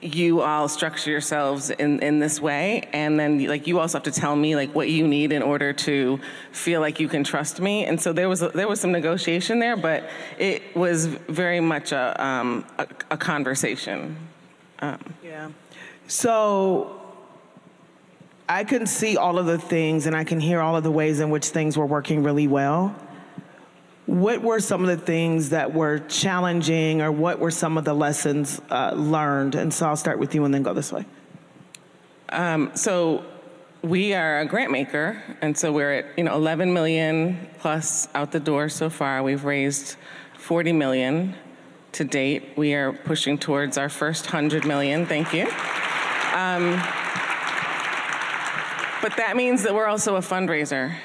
[0.00, 2.88] you all structure yourselves in, in this way.
[2.92, 5.72] And then like you also have to tell me like what you need in order
[5.72, 6.20] to
[6.52, 7.84] feel like you can trust me.
[7.84, 10.08] And so there was a, there was some negotiation there but
[10.38, 14.16] it was very much a, um, a, a, conversation.
[14.80, 15.50] Um, yeah.
[16.06, 16.94] So
[18.48, 21.20] i can see all of the things and i can hear all of the ways
[21.20, 22.96] in which things were working really well
[24.08, 27.92] what were some of the things that were challenging, or what were some of the
[27.92, 29.54] lessons uh, learned?
[29.54, 31.04] And so I'll start with you and then go this way.
[32.30, 33.22] Um, so
[33.82, 38.32] we are a grant maker, and so we're at you know 11 million plus out
[38.32, 39.22] the door so far.
[39.22, 39.96] We've raised
[40.38, 41.34] 40 million
[41.92, 42.56] to date.
[42.56, 45.04] We are pushing towards our first 100 million.
[45.04, 45.42] Thank you.
[46.32, 46.80] Um,
[49.02, 50.96] but that means that we're also a fundraiser.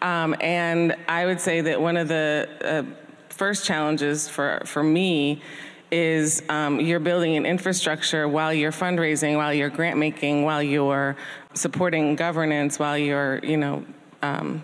[0.00, 2.82] Um, and I would say that one of the uh,
[3.28, 5.42] first challenges for, for me
[5.90, 11.16] is um, you're building an infrastructure while you're fundraising, while you're grant making, while you're
[11.54, 13.84] supporting governance, while you're, you know,
[14.22, 14.62] um,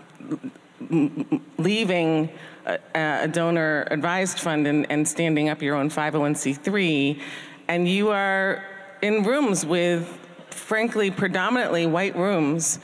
[1.57, 2.29] leaving
[2.65, 7.19] a, a, donor advised fund and, and standing up your own 501c3,
[7.67, 8.63] and you are
[9.01, 10.05] in rooms with,
[10.49, 12.79] frankly, predominantly white rooms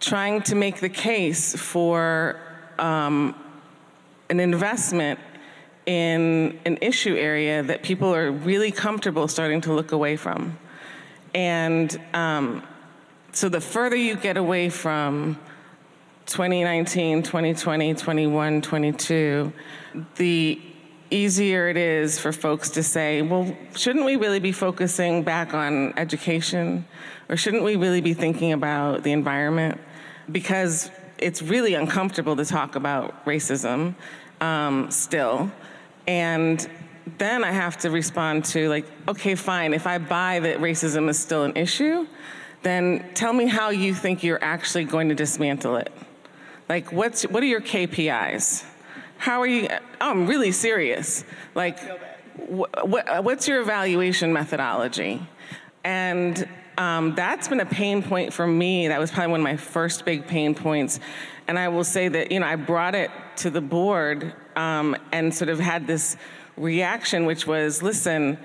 [0.00, 2.40] trying to make the case for
[2.78, 3.34] um,
[4.30, 5.20] an investment
[5.86, 10.58] in an issue area that people are really comfortable starting to look away from.
[11.34, 12.62] And um,
[13.32, 15.38] so the further you get away from
[16.26, 19.52] 2019, 2020, 21, 22,
[20.16, 20.60] the
[21.10, 25.92] easier it is for folks to say, well, shouldn't we really be focusing back on
[25.98, 26.86] education?
[27.28, 29.80] Or shouldn't we really be thinking about the environment?
[30.32, 33.94] Because it's really uncomfortable to talk about racism
[34.40, 35.50] um, still.
[36.06, 36.68] And
[37.18, 41.18] then I have to respond to, like, okay, fine, if I buy that racism is
[41.18, 42.06] still an issue,
[42.62, 45.92] then tell me how you think you're actually going to dismantle it.
[46.68, 48.64] Like, what's, what are your KPIs?
[49.18, 49.68] How are you?
[50.00, 51.24] Oh, I'm really serious.
[51.54, 55.20] Like, wh- wh- what's your evaluation methodology?
[55.84, 56.48] And
[56.80, 58.88] um, that's been a pain point for me.
[58.88, 60.98] That was probably one of my first big pain points.
[61.46, 65.34] And I will say that, you know, I brought it to the board um, and
[65.34, 66.16] sort of had this
[66.56, 68.38] reaction, which was listen,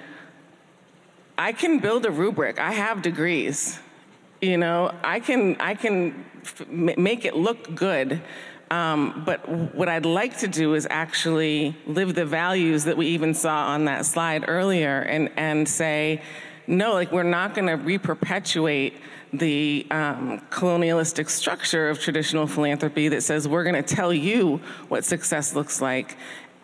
[1.37, 3.79] I can build a rubric, I have degrees.
[4.41, 8.21] You know, I can, I can f- make it look good.
[8.69, 13.33] Um, but what I'd like to do is actually live the values that we even
[13.33, 16.21] saw on that slide earlier and, and say,
[16.67, 18.95] no, like we're not going to reperpetuate
[19.33, 25.03] the um, colonialistic structure of traditional philanthropy that says we're going to tell you what
[25.03, 26.17] success looks like.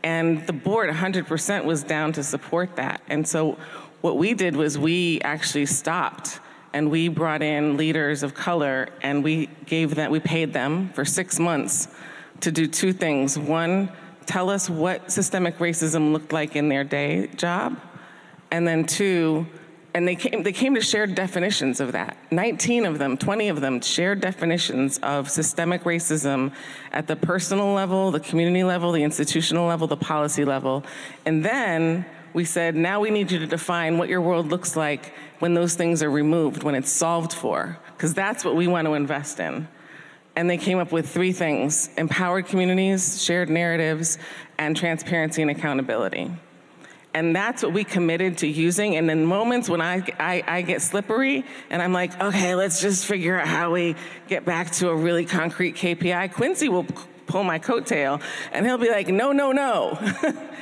[0.03, 3.01] And the board 100% was down to support that.
[3.07, 3.57] And so
[4.01, 6.39] what we did was we actually stopped
[6.73, 11.05] and we brought in leaders of color and we gave them, we paid them for
[11.05, 11.87] six months
[12.39, 13.37] to do two things.
[13.37, 13.91] One,
[14.25, 17.79] tell us what systemic racism looked like in their day job.
[18.49, 19.45] And then two,
[19.93, 22.15] and they came, they came to shared definitions of that.
[22.31, 26.53] 19 of them, 20 of them shared definitions of systemic racism
[26.93, 30.83] at the personal level, the community level, the institutional level, the policy level.
[31.25, 35.13] And then we said, now we need you to define what your world looks like
[35.39, 38.93] when those things are removed, when it's solved for, because that's what we want to
[38.93, 39.67] invest in.
[40.37, 44.17] And they came up with three things empowered communities, shared narratives,
[44.57, 46.31] and transparency and accountability.
[47.13, 48.95] And that's what we committed to using.
[48.95, 53.05] And in moments when I, I, I, get slippery and I'm like, okay, let's just
[53.05, 53.95] figure out how we
[54.27, 56.85] get back to a really concrete KPI, Quincy will
[57.27, 58.21] pull my coattail
[58.53, 59.99] and he'll be like, no, no, no.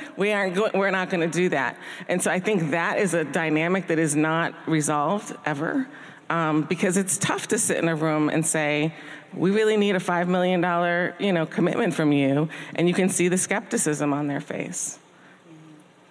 [0.16, 1.76] we aren't we're not going to do that.
[2.08, 5.88] And so I think that is a dynamic that is not resolved ever.
[6.30, 8.94] Um, because it's tough to sit in a room and say,
[9.34, 10.62] we really need a $5 million
[11.18, 14.99] you know, commitment from you, and you can see the skepticism on their face.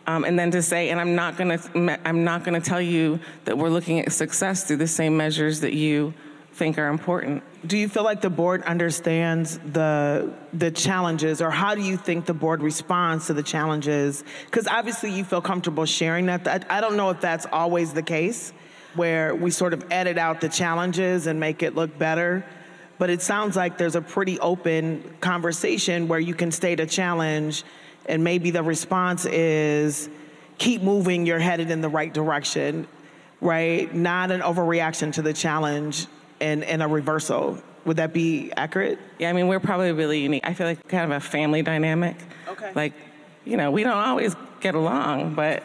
[0.09, 2.81] Um, and then to say, and I'm not going to, I'm not going to tell
[2.81, 6.15] you that we're looking at success through the same measures that you
[6.53, 7.43] think are important.
[7.67, 12.25] Do you feel like the board understands the the challenges, or how do you think
[12.25, 14.23] the board responds to the challenges?
[14.45, 16.65] Because obviously you feel comfortable sharing that.
[16.71, 18.51] I don't know if that's always the case,
[18.95, 22.43] where we sort of edit out the challenges and make it look better.
[22.97, 27.63] But it sounds like there's a pretty open conversation where you can state a challenge
[28.09, 30.09] and maybe the response is
[30.57, 32.87] keep moving, you're headed in the right direction,
[33.39, 33.93] right?
[33.93, 36.07] Not an overreaction to the challenge
[36.41, 37.59] and, and a reversal.
[37.85, 38.99] Would that be accurate?
[39.19, 40.45] Yeah, I mean, we're probably really unique.
[40.45, 42.17] I feel like kind of a family dynamic.
[42.47, 42.71] Okay.
[42.75, 42.93] Like,
[43.45, 45.63] you know, we don't always get along, but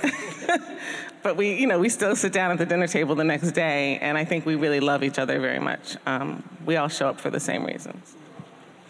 [1.23, 3.99] but we, you know, we still sit down at the dinner table the next day,
[3.99, 5.97] and I think we really love each other very much.
[6.07, 8.15] Um, we all show up for the same reasons.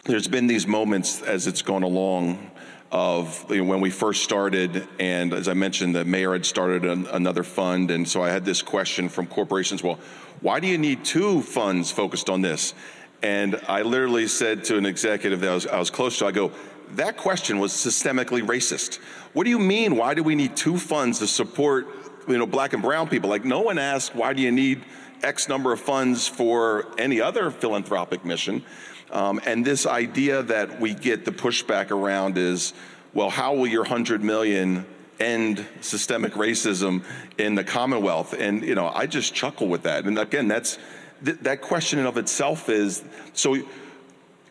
[0.04, 2.50] There's been these moments as it's gone along
[2.94, 6.84] of you know, when we first started, and as I mentioned, the mayor had started
[6.84, 9.98] an, another fund, and so I had this question from corporations: Well,
[10.40, 12.72] why do you need two funds focused on this?
[13.20, 16.30] And I literally said to an executive that I was, I was close to, I
[16.30, 16.52] go,
[16.92, 19.00] that question was systemically racist.
[19.32, 19.96] What do you mean?
[19.96, 21.88] Why do we need two funds to support
[22.28, 23.28] you know black and brown people?
[23.28, 24.84] Like no one asked why do you need
[25.24, 28.62] X number of funds for any other philanthropic mission.
[29.10, 32.72] Um, and this idea that we get the pushback around is,
[33.12, 34.86] well, how will your 100 million
[35.20, 37.04] end systemic racism
[37.38, 38.32] in the Commonwealth?
[38.32, 40.04] And, you know, I just chuckle with that.
[40.04, 40.78] And again, that's,
[41.24, 43.56] th- that question in of itself is, so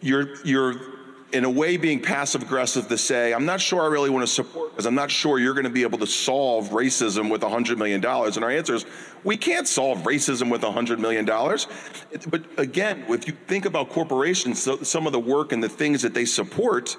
[0.02, 0.93] you're, you're
[1.34, 4.32] in a way being passive aggressive to say, I'm not sure I really want to
[4.32, 7.78] support because I'm not sure you're going to be able to solve racism with $100
[7.78, 8.06] million.
[8.06, 8.86] And our answer is,
[9.24, 11.26] we can't solve racism with $100 million.
[11.26, 16.14] But again, if you think about corporations, some of the work and the things that
[16.14, 16.96] they support,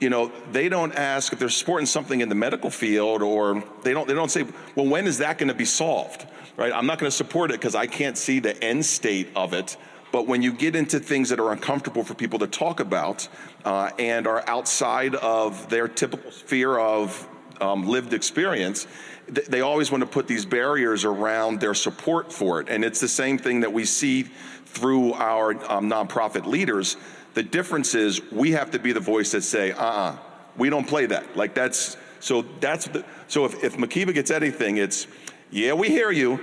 [0.00, 3.92] you know, they don't ask if they're supporting something in the medical field or they
[3.92, 6.26] don't, they don't say, well, when is that going to be solved?
[6.56, 6.72] Right?
[6.72, 9.76] I'm not going to support it because I can't see the end state of it.
[10.10, 13.28] But when you get into things that are uncomfortable for people to talk about
[13.64, 17.28] uh, and are outside of their typical sphere of
[17.60, 18.86] um, lived experience,
[19.32, 22.68] th- they always want to put these barriers around their support for it.
[22.68, 24.24] And it's the same thing that we see
[24.66, 26.96] through our um, nonprofit leaders.
[27.34, 30.16] The difference is we have to be the voice that say, uh uh-uh, uh
[30.56, 31.36] we don't play that.
[31.36, 35.06] Like that's, so that's, the, so if, if Makeeba gets anything, it's,
[35.50, 36.40] yeah, we hear you.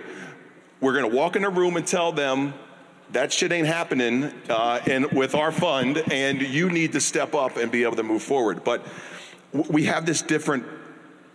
[0.80, 2.54] We're going to walk in a room and tell them
[3.11, 7.57] that shit ain't happening uh, in, with our fund, and you need to step up
[7.57, 8.63] and be able to move forward.
[8.63, 8.85] But
[9.53, 10.65] we have this different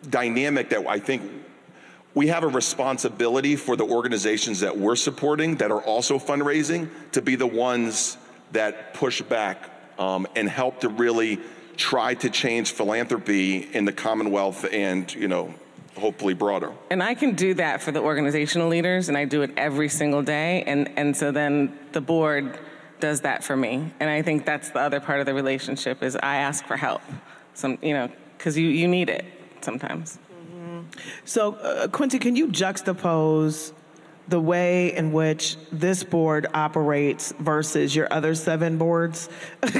[0.08, 1.22] dynamic that I think
[2.14, 7.22] we have a responsibility for the organizations that we're supporting that are also fundraising to
[7.22, 8.16] be the ones
[8.52, 11.38] that push back um, and help to really
[11.76, 15.54] try to change philanthropy in the Commonwealth and, you know,
[16.00, 16.72] hopefully broader.
[16.90, 20.22] And I can do that for the organizational leaders, and I do it every single
[20.22, 20.64] day.
[20.66, 22.58] And, and so then the board
[22.98, 23.92] does that for me.
[24.00, 27.02] And I think that's the other part of the relationship is I ask for help.
[27.54, 29.24] Some, you know, because you, you need it
[29.60, 30.18] sometimes.
[30.32, 30.80] Mm-hmm.
[31.24, 33.72] So, uh, Quincy, can you juxtapose
[34.30, 39.28] the way in which this board operates versus your other seven boards?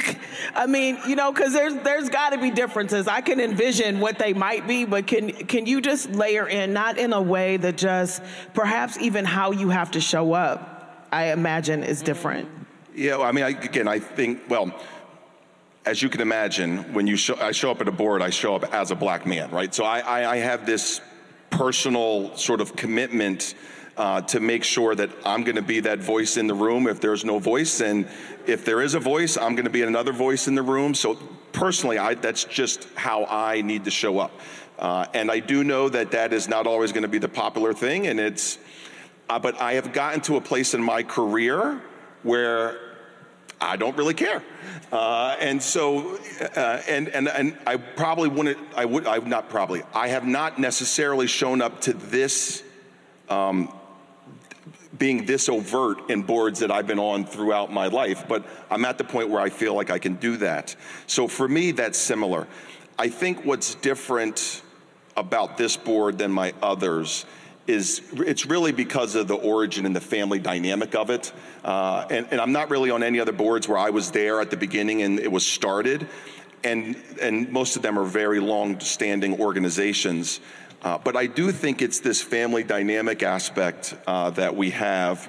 [0.54, 3.08] I mean, you know, because there's there's got to be differences.
[3.08, 6.98] I can envision what they might be, but can can you just layer in, not
[6.98, 8.22] in a way that just
[8.52, 12.48] perhaps even how you have to show up, I imagine is different.
[12.94, 14.74] Yeah, well, I mean, I, again, I think well.
[15.86, 18.54] As you can imagine, when you show, I show up at a board, I show
[18.54, 19.74] up as a black man, right?
[19.74, 21.00] So I, I, I have this
[21.48, 23.54] personal sort of commitment
[24.00, 27.02] uh, to make sure that I'm going to be that voice in the room if
[27.02, 27.82] there's no voice.
[27.82, 28.08] And
[28.46, 30.94] if there is a voice, I'm going to be another voice in the room.
[30.94, 31.16] So
[31.52, 34.32] personally, I, that's just how I need to show up.
[34.78, 37.74] Uh, and I do know that that is not always going to be the popular
[37.74, 38.06] thing.
[38.06, 38.56] And it's,
[39.28, 41.82] uh, but I have gotten to a place in my career
[42.22, 42.80] where
[43.60, 44.42] I don't really care.
[44.90, 46.18] Uh, and so,
[46.56, 50.58] uh, and, and, and I probably wouldn't, I would, I not probably, I have not
[50.58, 52.62] necessarily shown up to this
[53.28, 53.70] um,
[55.00, 58.98] being this overt in boards that I've been on throughout my life, but I'm at
[58.98, 60.76] the point where I feel like I can do that.
[61.08, 62.46] So for me, that's similar.
[62.98, 64.62] I think what's different
[65.16, 67.24] about this board than my others
[67.66, 71.32] is it's really because of the origin and the family dynamic of it.
[71.64, 74.50] Uh, and, and I'm not really on any other boards where I was there at
[74.50, 76.06] the beginning and it was started.
[76.62, 80.40] And, and most of them are very long standing organizations.
[80.82, 85.28] Uh, but I do think it's this family dynamic aspect uh, that we have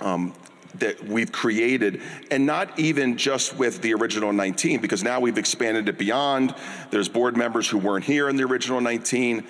[0.00, 0.32] um,
[0.76, 2.00] that we've created,
[2.30, 6.54] and not even just with the original 19, because now we've expanded it beyond.
[6.90, 9.44] There's board members who weren't here in the original 19,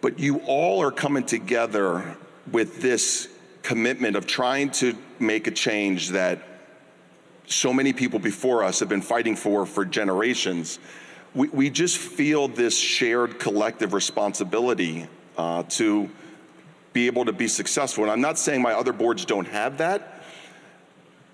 [0.00, 2.16] but you all are coming together
[2.50, 3.28] with this
[3.62, 6.42] commitment of trying to make a change that
[7.46, 10.80] so many people before us have been fighting for for generations
[11.34, 15.06] we, we just feel this shared collective responsibility
[15.38, 16.10] uh, to
[16.92, 18.04] be able to be successful.
[18.04, 20.22] And I'm not saying my other boards don't have that,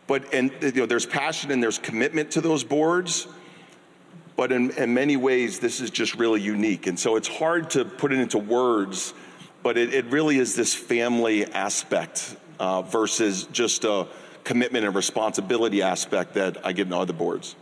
[0.07, 3.27] but and you know, there's passion and there's commitment to those boards.
[4.37, 6.87] But in, in many ways, this is just really unique.
[6.87, 9.13] And so it's hard to put it into words,
[9.65, 14.07] but it, it really is this family aspect uh, versus just a
[14.45, 17.57] commitment and responsibility aspect that I get in other boards.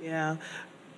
[0.00, 0.36] Yeah.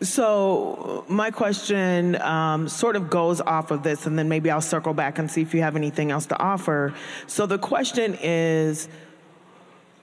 [0.01, 4.95] So my question um, sort of goes off of this, and then maybe I'll circle
[4.95, 6.95] back and see if you have anything else to offer.
[7.27, 8.89] So the question is,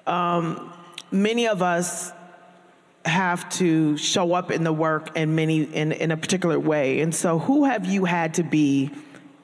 [0.06, 0.74] um,
[1.12, 2.12] many of us
[3.06, 7.16] have to show up in the work in many in, in a particular way, and
[7.16, 8.92] so who have you had to be?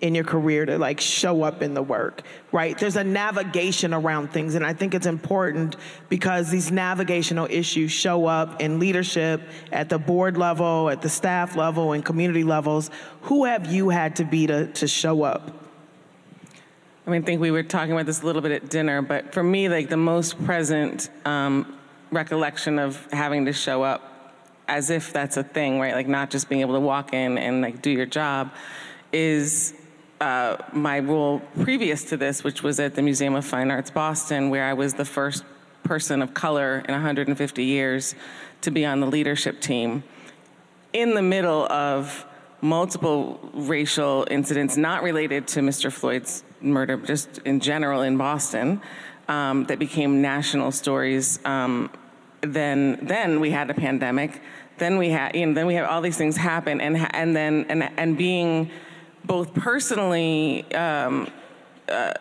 [0.01, 2.77] In your career to like show up in the work, right?
[2.77, 4.55] There's a navigation around things.
[4.55, 5.75] And I think it's important
[6.09, 9.41] because these navigational issues show up in leadership
[9.71, 12.89] at the board level, at the staff level, and community levels.
[13.23, 15.51] Who have you had to be to, to show up?
[17.05, 19.33] I mean, I think we were talking about this a little bit at dinner, but
[19.33, 21.77] for me, like the most present um,
[22.11, 24.07] recollection of having to show up
[24.67, 25.93] as if that's a thing, right?
[25.93, 28.51] Like not just being able to walk in and like do your job
[29.11, 29.73] is
[30.21, 34.51] uh, my role previous to this, which was at the Museum of Fine Arts Boston,
[34.51, 35.43] where I was the first
[35.83, 38.13] person of color in 150 years
[38.61, 40.03] to be on the leadership team,
[40.93, 42.25] in the middle of
[42.61, 45.91] multiple racial incidents not related to Mr.
[45.91, 48.79] Floyd's murder, just in general in Boston,
[49.27, 51.39] um, that became national stories.
[51.45, 51.89] Um,
[52.41, 54.39] then, then we had a pandemic.
[54.77, 57.65] Then we had, you know, then we had all these things happen, and and then
[57.69, 58.71] and and being
[59.25, 61.29] both personally, um,
[61.87, 62.13] uh,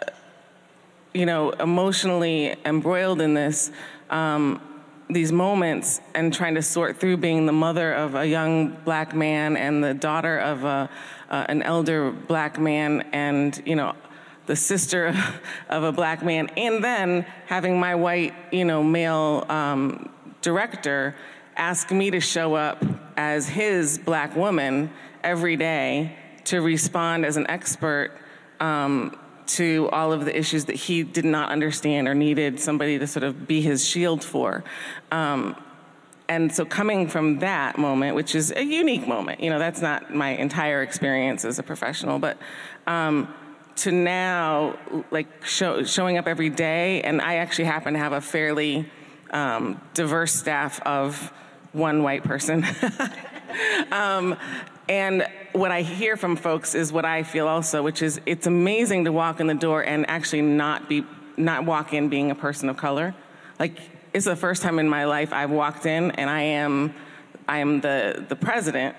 [1.12, 3.70] you know, emotionally embroiled in this,
[4.11, 4.61] um,
[5.09, 9.57] these moments, and trying to sort through being the mother of a young black man
[9.57, 10.88] and the daughter of a,
[11.30, 13.94] uh, an elder black man, and you know,
[14.46, 15.14] the sister
[15.68, 20.11] of a black man, and then having my white, you know, male um,
[20.42, 21.14] director
[21.57, 22.82] ask me to show up
[23.16, 24.90] as his black woman
[25.22, 28.12] every day to respond as an expert
[28.61, 29.16] um,
[29.47, 33.24] to all of the issues that he did not understand or needed somebody to sort
[33.24, 34.62] of be his shield for.
[35.11, 35.57] Um,
[36.28, 40.14] and so coming from that moment, which is a unique moment, you know, that's not
[40.14, 42.38] my entire experience as a professional, but
[42.86, 43.34] um,
[43.76, 44.78] to now
[45.11, 48.88] like show, showing up every day, and I actually happen to have a fairly
[49.30, 51.32] um, diverse staff of
[51.72, 52.64] one white person.
[53.93, 54.36] um,
[54.91, 59.05] and what I hear from folks is what I feel also, which is it's amazing
[59.05, 62.68] to walk in the door and actually not be not walk in being a person
[62.68, 63.14] of color.
[63.61, 63.78] Like
[64.12, 66.93] it's the first time in my life I've walked in and I am
[67.49, 68.97] I am the the president,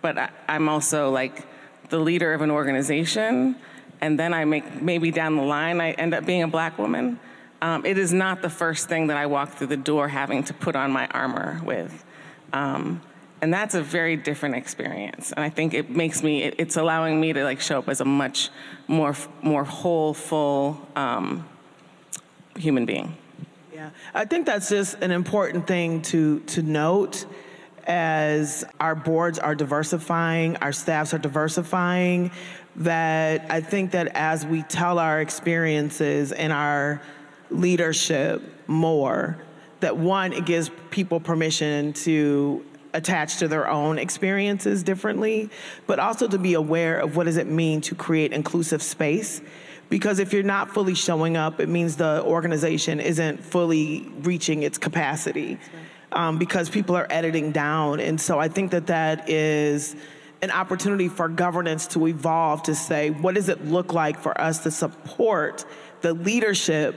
[0.00, 1.44] but I, I'm also like
[1.88, 3.56] the leader of an organization,
[4.00, 7.18] and then I make maybe down the line I end up being a black woman.
[7.60, 10.54] Um, it is not the first thing that I walk through the door having to
[10.54, 12.04] put on my armor with.
[12.52, 13.00] Um,
[13.44, 15.30] and that's a very different experience.
[15.32, 18.00] And i think it makes me it, it's allowing me to like show up as
[18.00, 18.48] a much
[18.88, 21.46] more more whole full um,
[22.56, 23.18] human being.
[23.70, 23.90] Yeah.
[24.14, 27.26] I think that's just an important thing to to note
[27.86, 32.30] as our boards are diversifying our staffs are diversifying
[32.76, 37.02] that i think that as we tell our experiences and our
[37.50, 39.36] leadership more
[39.80, 42.64] that one it gives people permission to
[42.94, 45.50] attach to their own experiences differently,
[45.86, 49.42] but also to be aware of what does it mean to create inclusive space.
[49.90, 54.78] Because if you're not fully showing up, it means the organization isn't fully reaching its
[54.78, 55.58] capacity.
[56.12, 57.98] Um, because people are editing down.
[57.98, 59.96] And so I think that that is
[60.42, 64.60] an opportunity for governance to evolve to say, what does it look like for us
[64.60, 65.64] to support
[66.02, 66.94] the leadership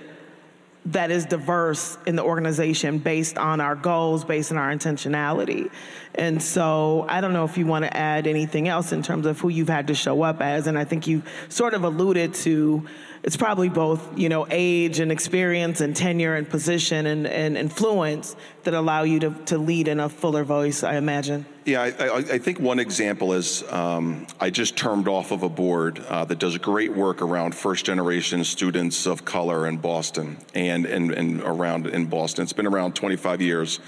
[0.91, 5.69] that is diverse in the organization based on our goals, based on our intentionality.
[6.15, 9.39] And so I don't know if you want to add anything else in terms of
[9.39, 10.65] who you've had to show up as.
[10.65, 12.87] And I think you sort of alluded to
[13.23, 18.35] it's probably both, you know, age and experience and tenure and position and, and influence
[18.63, 21.45] that allow you to, to lead in a fuller voice, I imagine.
[21.65, 25.49] Yeah, I, I, I think one example is um, I just termed off of a
[25.49, 30.85] board uh, that does great work around first generation students of color in Boston and,
[30.85, 32.43] and, and around in Boston.
[32.43, 33.79] It's been around 25 years.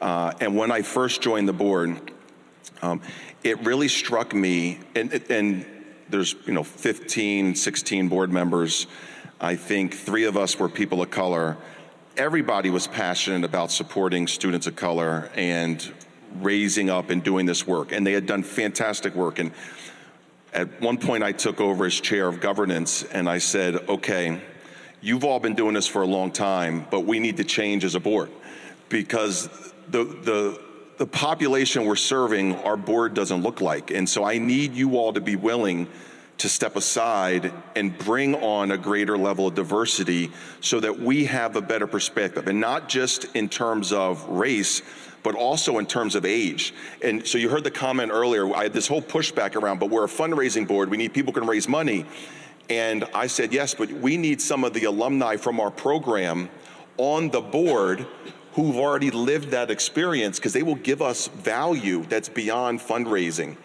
[0.00, 2.12] Uh, and when I first joined the board,
[2.82, 3.00] um,
[3.44, 5.66] it really struck me, and, and
[6.10, 8.86] there's you know 15, 16 board members.
[9.40, 11.56] I think three of us were people of color.
[12.16, 15.92] Everybody was passionate about supporting students of color and
[16.40, 19.38] raising up and doing this work, and they had done fantastic work.
[19.38, 19.52] And
[20.52, 24.40] at one point, I took over as chair of governance, and I said, "Okay,
[25.00, 27.94] you've all been doing this for a long time, but we need to change as
[27.94, 28.30] a board
[28.88, 29.48] because
[29.88, 30.69] the the
[31.00, 33.90] the population we're serving, our board doesn't look like.
[33.90, 35.88] And so I need you all to be willing
[36.36, 40.30] to step aside and bring on a greater level of diversity
[40.60, 42.48] so that we have a better perspective.
[42.48, 44.82] And not just in terms of race,
[45.22, 46.74] but also in terms of age.
[47.02, 50.04] And so you heard the comment earlier, I had this whole pushback around, but we're
[50.04, 52.04] a fundraising board, we need people who can raise money.
[52.68, 56.50] And I said, yes, but we need some of the alumni from our program
[56.98, 58.06] on the board
[58.54, 63.56] who've already lived that experience because they will give us value that's beyond fundraising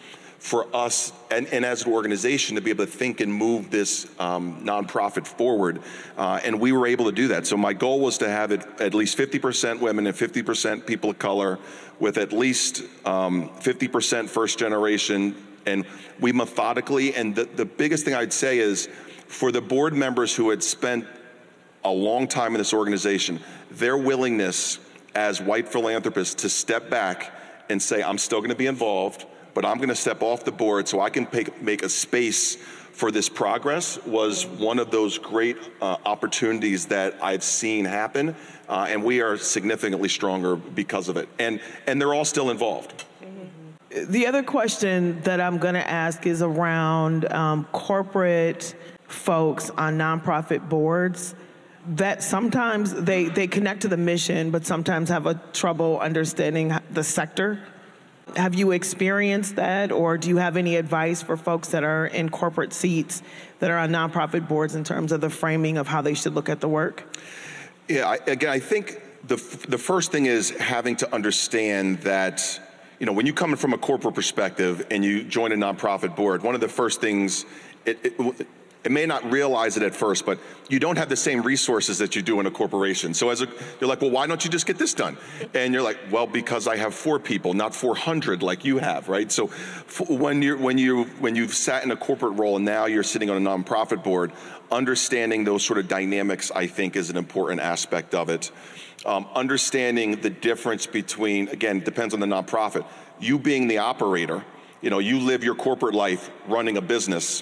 [0.45, 4.07] for us and, and, as an organization to be able to think and move this
[4.19, 5.81] um, nonprofit forward.
[6.17, 7.47] Uh, and we were able to do that.
[7.47, 11.17] So my goal was to have it at least 50% women and 50% people of
[11.17, 11.57] color
[11.99, 15.35] with at least um, 50% first generation.
[15.65, 15.83] And
[16.19, 18.87] we methodically, and the, the biggest thing I'd say is
[19.27, 21.07] for the board members who had spent
[21.85, 23.39] a long time in this organization,
[23.71, 24.79] their willingness
[25.13, 27.31] as white philanthropists to step back
[27.69, 30.51] and say, I'm still going to be involved, but I'm going to step off the
[30.51, 31.27] board so I can
[31.61, 32.55] make, a space
[32.91, 38.35] for this progress was one of those great uh, opportunities that I've seen happen,
[38.67, 41.27] uh, and we are significantly stronger because of it.
[41.37, 43.03] And and they're all still involved.
[43.89, 48.75] The other question that I'm going to ask is around um, corporate
[49.07, 51.35] folks on nonprofit boards
[51.87, 57.03] that sometimes they, they connect to the mission, but sometimes have a trouble understanding the
[57.03, 57.61] sector.
[58.35, 62.29] Have you experienced that, or do you have any advice for folks that are in
[62.29, 63.21] corporate seats
[63.59, 66.49] that are on nonprofit boards in terms of the framing of how they should look
[66.49, 67.03] at the work?
[67.87, 69.35] Yeah, I, again, I think the,
[69.67, 72.59] the first thing is having to understand that
[72.99, 76.41] you know when you come from a corporate perspective and you join a nonprofit board,
[76.41, 77.45] one of the first things
[77.85, 78.47] it, it,
[78.85, 80.37] it may not realize it at first, but
[80.69, 83.15] you don't have the same resources that you do in a corporation.
[83.15, 83.47] So as a,
[83.81, 85.17] you're like, well, why don't you just get this done?
[85.55, 89.31] And you're like, well, because I have four people, not 400 like you have, right?
[89.31, 89.47] So
[90.07, 93.31] when you're when you when you've sat in a corporate role and now you're sitting
[93.31, 94.31] on a nonprofit board,
[94.71, 98.51] understanding those sort of dynamics, I think, is an important aspect of it.
[99.03, 102.85] Um, understanding the difference between, again, depends on the nonprofit.
[103.19, 104.43] You being the operator,
[104.81, 107.41] you know, you live your corporate life running a business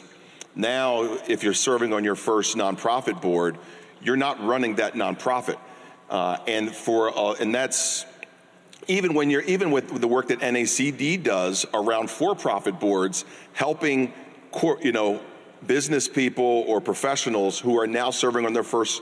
[0.56, 3.58] now, if you're serving on your first nonprofit board,
[4.02, 5.58] you're not running that nonprofit.
[6.10, 8.06] Uh, and for uh, and that's
[8.88, 14.14] even when you're even with the work that NACD does around for-profit boards, helping
[14.82, 15.22] you know
[15.66, 19.02] business people or professionals who are now serving on their first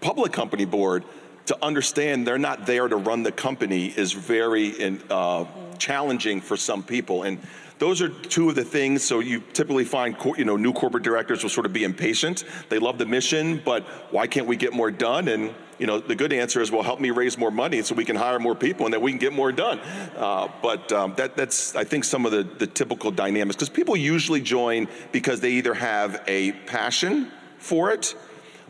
[0.00, 1.04] public company board
[1.46, 5.44] to understand they're not there to run the company is very uh,
[5.78, 7.38] challenging for some people and
[7.80, 9.02] those are two of the things.
[9.02, 12.44] So you typically find, you know, new corporate directors will sort of be impatient.
[12.68, 15.28] They love the mission, but why can't we get more done?
[15.28, 18.04] And you know, the good answer is, well, help me raise more money so we
[18.04, 19.80] can hire more people and that we can get more done.
[20.14, 23.96] Uh, but um, that, that's, I think, some of the, the typical dynamics because people
[23.96, 28.14] usually join because they either have a passion for it,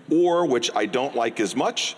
[0.08, 1.96] or which I don't like as much.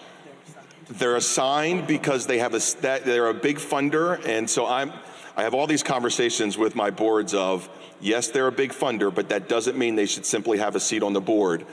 [0.88, 4.92] They're assigned because they have a they're a big funder, and so I'm
[5.36, 7.68] I have all these conversations with my boards of,
[8.00, 11.02] yes, they're a big funder, but that doesn't mean they should simply have a seat
[11.02, 11.64] on the board.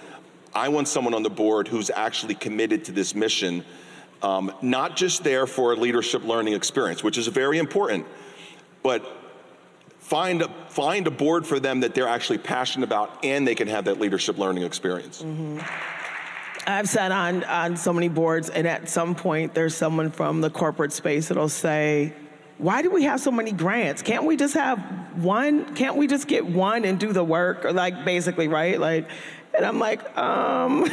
[0.54, 3.66] I want someone on the board who's actually committed to this mission,
[4.22, 8.06] um, not just there for a leadership learning experience, which is very important,
[8.82, 9.06] but
[10.00, 13.68] find a, find a board for them that they're actually passionate about and they can
[13.68, 15.22] have that leadership learning experience.
[15.22, 15.60] Mm-hmm.
[16.66, 20.50] I've sat on, on so many boards, and at some point, there's someone from the
[20.50, 22.14] corporate space that'll say,
[22.60, 24.02] why do we have so many grants?
[24.02, 24.80] Can't we just have
[25.16, 25.74] one?
[25.76, 27.64] Can't we just get one and do the work?
[27.64, 28.78] Or like basically, right?
[28.78, 29.10] Like,
[29.54, 30.86] and I'm like, um,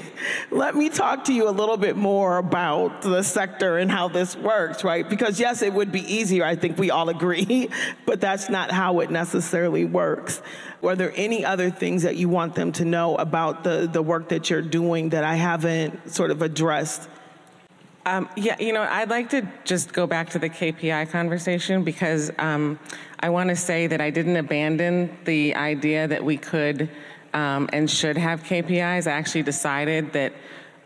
[0.52, 4.36] let me talk to you a little bit more about the sector and how this
[4.36, 5.08] works, right?
[5.08, 7.68] Because yes, it would be easier, I think we all agree,
[8.06, 10.40] but that's not how it necessarily works.
[10.80, 14.28] Were there any other things that you want them to know about the, the work
[14.28, 17.08] that you're doing that I haven't sort of addressed
[18.06, 22.30] um, yeah, you know, I'd like to just go back to the KPI conversation because
[22.38, 22.78] um,
[23.20, 26.90] I want to say that I didn't abandon the idea that we could
[27.34, 29.06] um, and should have KPIs.
[29.06, 30.32] I actually decided that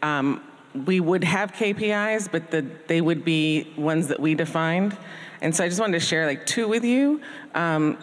[0.03, 0.43] um,
[0.87, 4.97] we would have KPIs, but the, they would be ones that we defined.
[5.41, 7.21] And so I just wanted to share like two with you
[7.55, 7.99] um,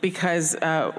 [0.00, 0.92] because uh,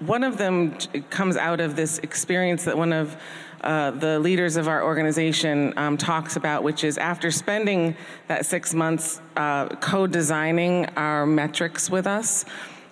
[0.00, 0.76] one of them
[1.10, 3.16] comes out of this experience that one of
[3.64, 7.96] uh, the leaders of our organization um, talks about, which is after spending
[8.28, 12.44] that six months uh, co-designing our metrics with us,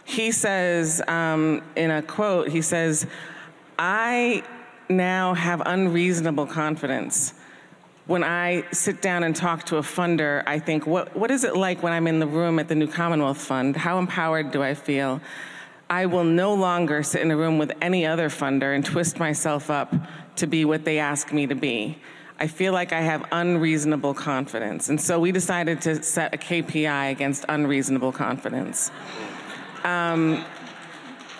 [0.05, 3.07] he says um, in a quote, he says,
[3.79, 4.43] I
[4.89, 7.35] now have unreasonable confidence.
[8.07, 11.55] When I sit down and talk to a funder, I think, what, what is it
[11.55, 13.77] like when I'm in the room at the New Commonwealth Fund?
[13.77, 15.21] How empowered do I feel?
[15.89, 19.71] I will no longer sit in a room with any other funder and twist myself
[19.71, 19.95] up
[20.37, 21.99] to be what they ask me to be.
[22.39, 24.89] I feel like I have unreasonable confidence.
[24.89, 28.91] And so we decided to set a KPI against unreasonable confidence.
[29.85, 30.45] Um,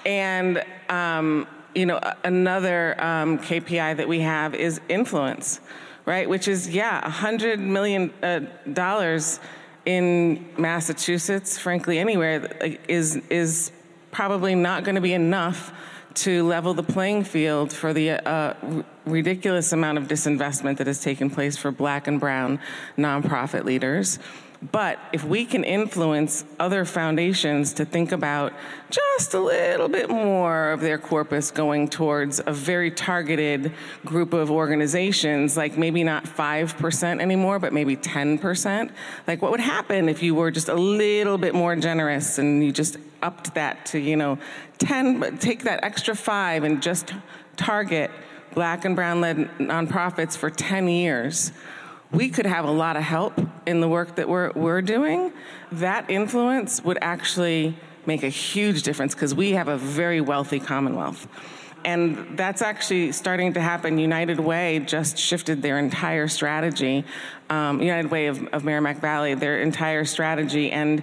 [0.07, 5.61] and, um, you know, another um, KPI that we have is influence,
[6.07, 6.29] right?
[6.29, 8.41] Which is, yeah, $100 million uh,
[9.85, 13.73] in Massachusetts, frankly, anywhere, is, is
[14.13, 15.73] probably not going to be enough
[16.15, 18.55] to level the playing field for the uh,
[19.05, 22.61] ridiculous amount of disinvestment that has taken place for black and brown
[22.97, 24.19] nonprofit leaders.
[24.71, 28.53] But if we can influence other foundations to think about
[28.91, 33.73] just a little bit more of their corpus going towards a very targeted
[34.05, 38.91] group of organizations, like maybe not 5% anymore, but maybe 10%,
[39.27, 42.71] like what would happen if you were just a little bit more generous and you
[42.71, 44.39] just upped that to, you know,
[44.79, 47.15] 10, take that extra five and just
[47.57, 48.11] target
[48.55, 51.53] black and brown led nonprofits for 10 years
[52.13, 55.33] we could have a lot of help in the work that we're, we're doing,
[55.73, 61.27] that influence would actually make a huge difference because we have a very wealthy Commonwealth.
[61.85, 63.99] And that's actually starting to happen.
[63.99, 67.05] United Way just shifted their entire strategy,
[67.51, 70.71] um, United Way of, of Merrimack Valley, their entire strategy.
[70.71, 71.03] And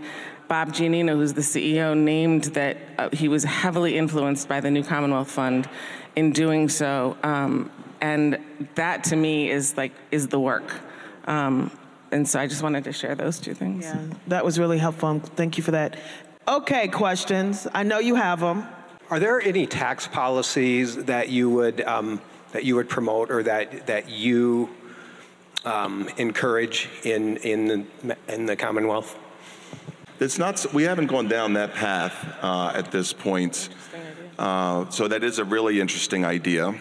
[0.50, 4.84] Bob Giannino, who's the CEO, named that uh, he was heavily influenced by the New
[4.84, 5.70] Commonwealth Fund
[6.16, 7.16] in doing so.
[7.22, 7.72] Um,
[8.02, 8.40] and
[8.74, 10.74] that to me is like, is the work.
[11.26, 11.72] Um,
[12.12, 13.86] and so I just wanted to share those two things.
[13.86, 15.20] Yeah, that was really helpful.
[15.20, 15.98] Thank you for that.
[16.48, 17.68] Okay, questions.
[17.72, 18.68] I know you have them.
[19.12, 22.20] Are there any tax policies that you would um,
[22.54, 24.70] that you would promote or that that you
[25.64, 29.16] um, encourage in in the, in the Commonwealth?
[30.20, 30.66] It's not.
[30.74, 33.70] We haven't gone down that path uh, at this point.
[34.38, 36.76] Uh, so that is a really interesting idea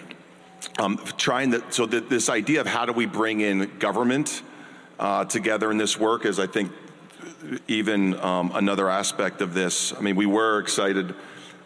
[0.80, 4.42] um, trying to, so that this idea of how do we bring in government
[4.98, 6.72] uh, together in this work is, I think,
[7.68, 9.92] even um, another aspect of this.
[9.92, 11.14] I mean, we were excited.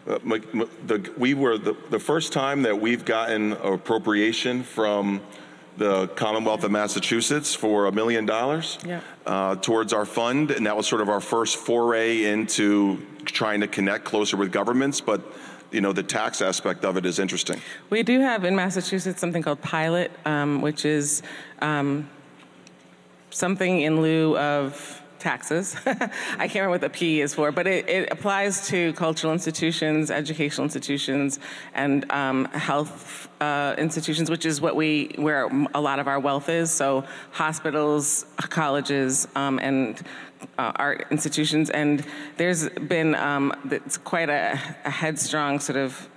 [0.07, 0.19] Uh,
[0.85, 5.21] the, we were the, the first time that we've gotten appropriation from
[5.77, 9.01] the Commonwealth of Massachusetts for a million dollars Yeah.
[9.25, 13.67] uh, towards our fund, and that was sort of our first foray into trying to
[13.67, 15.01] connect closer with governments.
[15.01, 15.21] But
[15.71, 17.59] you know, the tax aspect of it is interesting.
[17.89, 21.23] We do have in Massachusetts something called pilot, um, which is
[21.63, 22.07] um,
[23.31, 25.75] something in lieu of taxes.
[25.85, 25.95] I
[26.47, 30.65] can't remember what the P is for, but it, it applies to cultural institutions, educational
[30.65, 31.39] institutions,
[31.73, 36.49] and um, health uh, institutions, which is what we where a lot of our wealth
[36.49, 36.69] is.
[36.71, 40.01] So hospitals, colleges, um, and
[40.57, 41.69] uh, art institutions.
[41.69, 42.05] And
[42.37, 46.09] there's been um, it's quite a, a headstrong sort of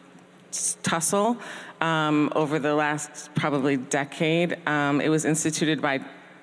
[0.82, 1.36] tussle
[1.80, 4.56] um, over the last probably decade.
[4.66, 6.00] Um, it was instituted by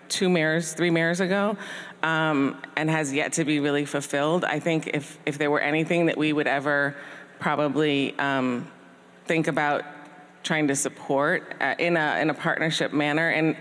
[0.10, 1.58] two mayors, three mayors ago,
[2.04, 4.46] um, and has yet to be really fulfilled.
[4.46, 6.96] I think if if there were anything that we would ever
[7.40, 8.68] probably um,
[9.26, 9.84] think about
[10.44, 13.56] trying to support uh, in a in a partnership manner, and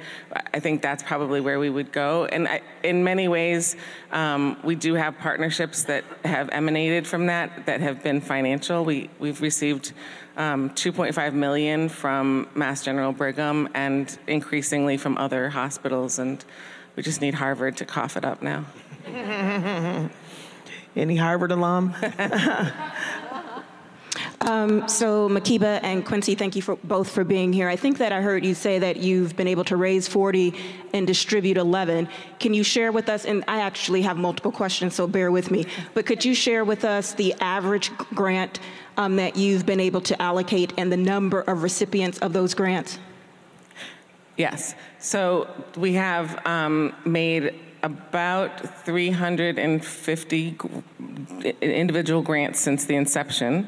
[0.53, 2.27] I think that's probably where we would go.
[2.27, 3.77] And I, in many ways,
[4.11, 8.85] um, we do have partnerships that have emanated from that that have been financial.
[8.85, 9.93] We we've received
[10.37, 16.19] um, 2.5 million from Mass General Brigham, and increasingly from other hospitals.
[16.19, 16.45] And
[16.97, 18.65] we just need Harvard to cough it up now.
[20.95, 21.95] Any Harvard alum?
[24.43, 27.69] Um, so Makeeba and Quincy, thank you for both for being here.
[27.69, 30.53] I think that I heard you say that you've been able to raise 40
[30.93, 32.09] and distribute 11.
[32.41, 35.67] Can you share with us, and I actually have multiple questions, so bear with me,
[35.95, 38.59] but could you share with us the average grant
[38.97, 42.99] um, that you've been able to allocate and the number of recipients of those grants?
[44.37, 44.75] Yes.
[45.03, 50.59] So we have um, made about 350
[51.61, 53.67] individual grants since the inception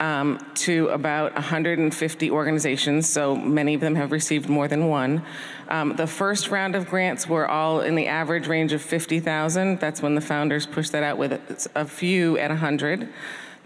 [0.00, 5.22] um, to about 150 organizations, so many of them have received more than one.
[5.68, 9.80] Um, the first round of grants were all in the average range of 50,000.
[9.80, 13.08] That's when the founders pushed that out with a few at 100.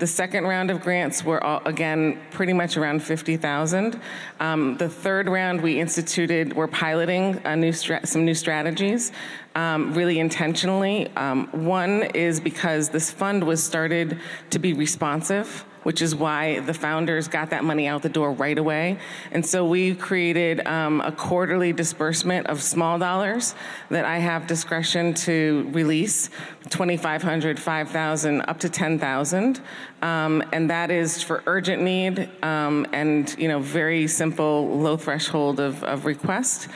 [0.00, 4.00] The second round of grants were all, again pretty much around 50,000.
[4.40, 9.12] Um, the third round we instituted, we're piloting new some new strategies,
[9.54, 11.08] um, really intentionally.
[11.16, 14.18] Um, one is because this fund was started
[14.50, 18.58] to be responsive which is why the founders got that money out the door right
[18.58, 18.98] away.
[19.32, 23.54] And so we created um, a quarterly disbursement of small dollars
[23.88, 26.28] that I have discretion to release
[26.70, 29.60] 2,500, 5,000, up to 10,000.
[30.02, 35.60] Um, and that is for urgent need um, and, you know, very simple, low threshold
[35.60, 36.68] of, of request.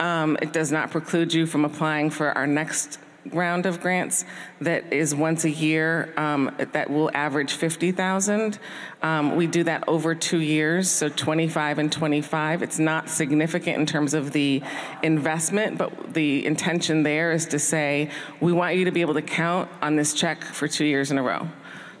[0.00, 2.98] Um, it does not preclude you from applying for our next
[3.32, 4.24] round of grants
[4.60, 8.58] that is once a year um, that will average 50,000.
[9.02, 12.62] Um, we do that over two years, so 25 and 25.
[12.62, 14.62] It's not significant in terms of the
[15.02, 19.22] investment, but the intention there is to say we want you to be able to
[19.22, 21.48] count on this check for two years in a row.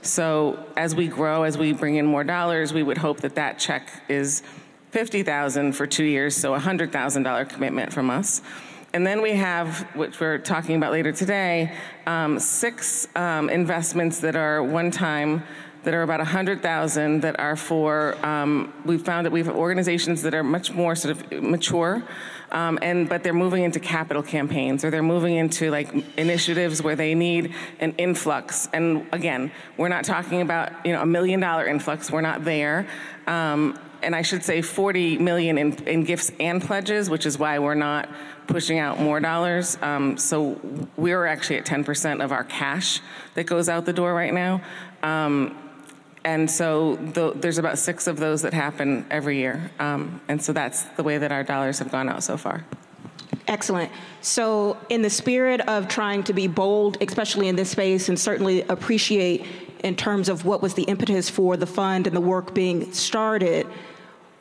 [0.02, 3.58] So as we grow, as we bring in more dollars, we would hope that that
[3.58, 4.42] check is
[4.94, 8.42] 50,000 for two years, so a $100,000 commitment from us.
[8.92, 11.76] And then we have, which we're talking about later today,
[12.06, 15.42] um, six um, investments that are one time
[15.82, 20.32] that are about 100,000 that are for, um, we've found that we have organizations that
[20.32, 22.04] are much more sort of mature,
[22.52, 26.94] um, and but they're moving into capital campaigns or they're moving into like initiatives where
[26.94, 28.68] they need an influx.
[28.72, 32.86] And again, we're not talking about, you know, a million dollar influx, we're not there.
[34.04, 37.74] And I should say 40 million in, in gifts and pledges, which is why we're
[37.74, 38.08] not
[38.46, 39.78] pushing out more dollars.
[39.80, 40.60] Um, so
[40.96, 43.00] we're actually at 10% of our cash
[43.34, 44.62] that goes out the door right now.
[45.02, 45.56] Um,
[46.24, 49.70] and so the, there's about six of those that happen every year.
[49.78, 52.64] Um, and so that's the way that our dollars have gone out so far.
[53.46, 53.92] Excellent.
[54.22, 58.62] So, in the spirit of trying to be bold, especially in this space, and certainly
[58.62, 59.44] appreciate
[59.82, 63.66] in terms of what was the impetus for the fund and the work being started,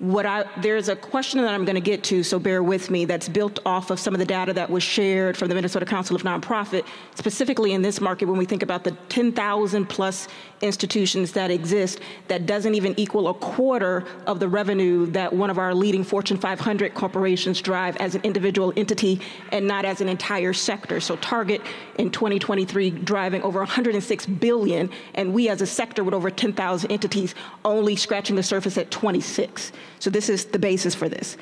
[0.04, 3.06] what I, there's a question that I'm going to get to, so bear with me,
[3.06, 6.14] that's built off of some of the data that was shared from the Minnesota Council
[6.14, 6.86] of Nonprofit,
[7.16, 10.28] specifically in this market when we think about the 10,000 plus
[10.60, 15.58] institutions that exist, that doesn't even equal a quarter of the revenue that one of
[15.58, 19.22] our leading Fortune 500 corporations drive as an individual entity
[19.54, 21.00] and not as an entire sector.
[21.00, 21.62] So Target
[21.98, 27.36] in 2023 driving over 106 billion, and we as a sector with over 10,000 entities
[27.64, 29.72] only scratching the surface at 26.
[30.00, 31.38] So this is the basis for this.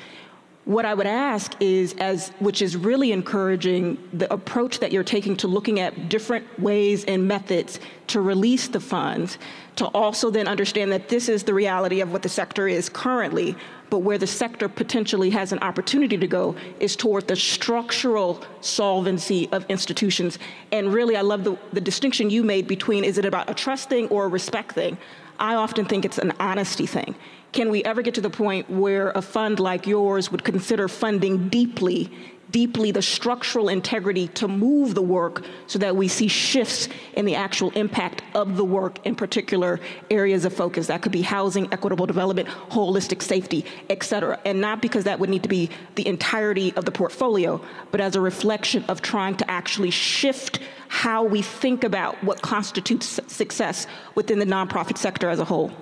[0.64, 5.36] What I would ask is, as which is really encouraging, the approach that you're taking
[5.38, 9.38] to looking at different ways and methods to release the funds,
[9.74, 13.56] to also then understand that this is the reality of what the sector is currently,
[13.90, 19.48] but where the sector potentially has an opportunity to go is toward the structural solvency
[19.50, 20.38] of institutions.
[20.70, 23.88] And really, I love the, the distinction you made between is it about a trust
[23.88, 24.96] thing or a respect thing?
[25.42, 27.16] I often think it's an honesty thing.
[27.50, 31.48] Can we ever get to the point where a fund like yours would consider funding
[31.48, 32.10] deeply
[32.52, 37.34] deeply the structural integrity to move the work so that we see shifts in the
[37.34, 39.80] actual impact of the work in particular
[40.10, 40.86] areas of focus.
[40.86, 44.38] That could be housing, equitable development, holistic safety, et cetera.
[44.44, 48.14] And not because that would need to be the entirety of the portfolio, but as
[48.14, 54.38] a reflection of trying to actually shift how we think about what constitutes success within
[54.38, 55.72] the nonprofit sector as a whole.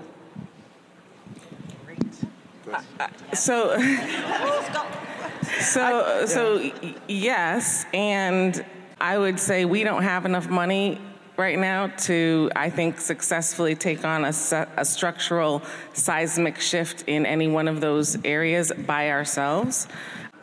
[3.01, 3.77] Uh, so
[5.61, 6.73] So, so
[7.09, 8.65] yes, and
[9.01, 11.01] I would say we don't have enough money
[11.37, 14.33] right now to, I think, successfully take on a,
[14.77, 15.63] a, structural
[15.95, 19.89] seismic shift in any one of those areas by ourselves.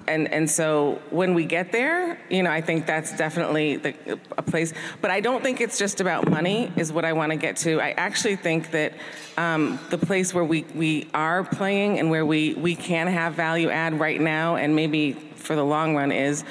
[0.07, 4.41] And, and so when we get there, you know, I think that's definitely the, a
[4.41, 4.73] place.
[5.01, 7.81] But I don't think it's just about money, is what I want to get to.
[7.81, 8.93] I actually think that
[9.37, 13.69] um, the place where we, we are playing and where we, we can have value
[13.69, 16.43] add right now and maybe for the long run is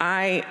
[0.00, 0.44] I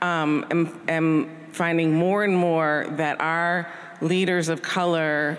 [0.00, 3.70] um, am, am finding more and more that our
[4.00, 5.38] leaders of color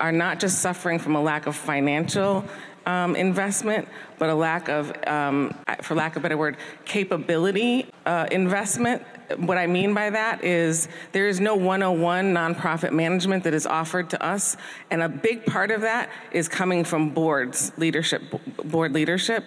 [0.00, 2.44] are not just suffering from a lack of financial
[2.86, 3.86] um, investment,
[4.18, 9.02] but a lack of, um, for lack of a better word, capability uh, investment
[9.36, 14.10] what I mean by that is there is no 101 nonprofit management that is offered
[14.10, 14.56] to us,
[14.90, 18.22] and a big part of that is coming from boards, leadership,
[18.64, 19.44] board leadership.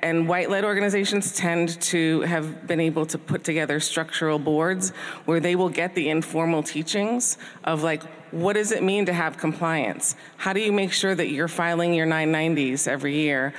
[0.00, 4.90] And white led organizations tend to have been able to put together structural boards
[5.24, 9.38] where they will get the informal teachings of like, what does it mean to have
[9.38, 10.14] compliance?
[10.36, 13.54] How do you make sure that you're filing your 990s every year?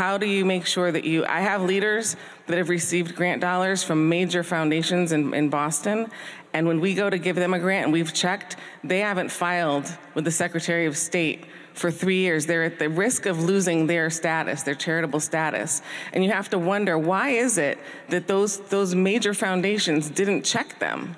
[0.00, 3.82] How do you make sure that you, I have leaders that have received grant dollars
[3.82, 6.06] from major foundations in, in Boston.
[6.54, 9.94] And when we go to give them a grant and we've checked, they haven't filed
[10.14, 11.44] with the Secretary of State
[11.74, 12.46] for three years.
[12.46, 15.82] They're at the risk of losing their status, their charitable status.
[16.14, 17.78] And you have to wonder why is it
[18.08, 21.14] that those, those major foundations didn't check them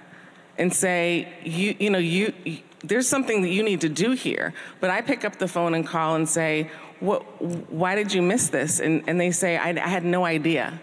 [0.58, 2.34] and say, you, you know, you,
[2.82, 4.52] there's something that you need to do here.
[4.80, 6.68] But I pick up the phone and call and say,
[7.02, 7.22] what,
[7.70, 8.80] why did you miss this?
[8.80, 10.80] And, and they say, I, I had no idea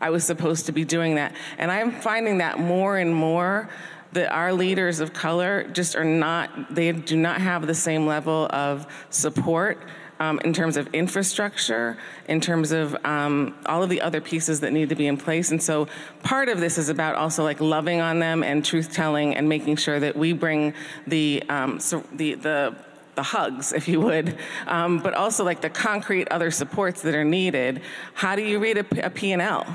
[0.00, 1.34] I was supposed to be doing that.
[1.58, 3.68] And I'm finding that more and more
[4.12, 8.46] that our leaders of color just are not, they do not have the same level
[8.50, 9.78] of support
[10.18, 14.72] um, in terms of infrastructure, in terms of um, all of the other pieces that
[14.72, 15.50] need to be in place.
[15.50, 15.88] And so
[16.22, 19.76] part of this is about also like loving on them and truth telling and making
[19.76, 20.72] sure that we bring
[21.06, 22.76] the, um, so the, the,
[23.16, 27.24] the hugs, if you would, um, but also like the concrete other supports that are
[27.24, 27.82] needed.
[28.14, 29.66] How do you read a, a P&L?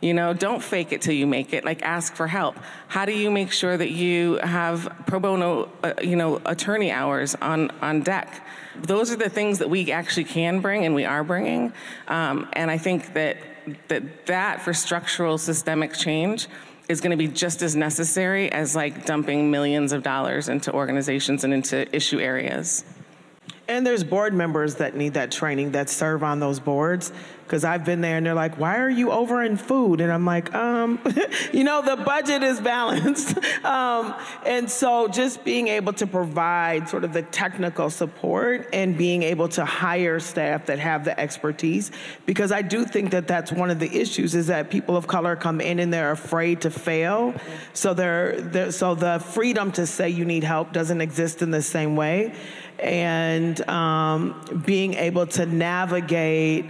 [0.00, 1.64] You know, don't fake it till you make it.
[1.64, 2.56] Like, ask for help.
[2.88, 7.36] How do you make sure that you have pro bono, uh, you know, attorney hours
[7.36, 8.44] on on deck?
[8.74, 11.72] Those are the things that we actually can bring, and we are bringing.
[12.08, 13.36] Um, and I think that
[13.86, 16.48] that that for structural systemic change
[16.88, 21.44] is going to be just as necessary as like dumping millions of dollars into organizations
[21.44, 22.84] and into issue areas.
[23.68, 27.12] And there's board members that need that training that serve on those boards
[27.52, 30.00] because I've been there and they're like, why are you over in food?
[30.00, 30.98] And I'm like, um,
[31.52, 33.36] you know, the budget is balanced.
[33.62, 34.14] um,
[34.46, 39.48] and so just being able to provide sort of the technical support and being able
[39.48, 41.90] to hire staff that have the expertise,
[42.24, 45.36] because I do think that that's one of the issues is that people of color
[45.36, 47.34] come in and they're afraid to fail.
[47.74, 51.60] So they're, they're so the freedom to say you need help doesn't exist in the
[51.60, 52.32] same way.
[52.78, 56.64] And um, being able to navigate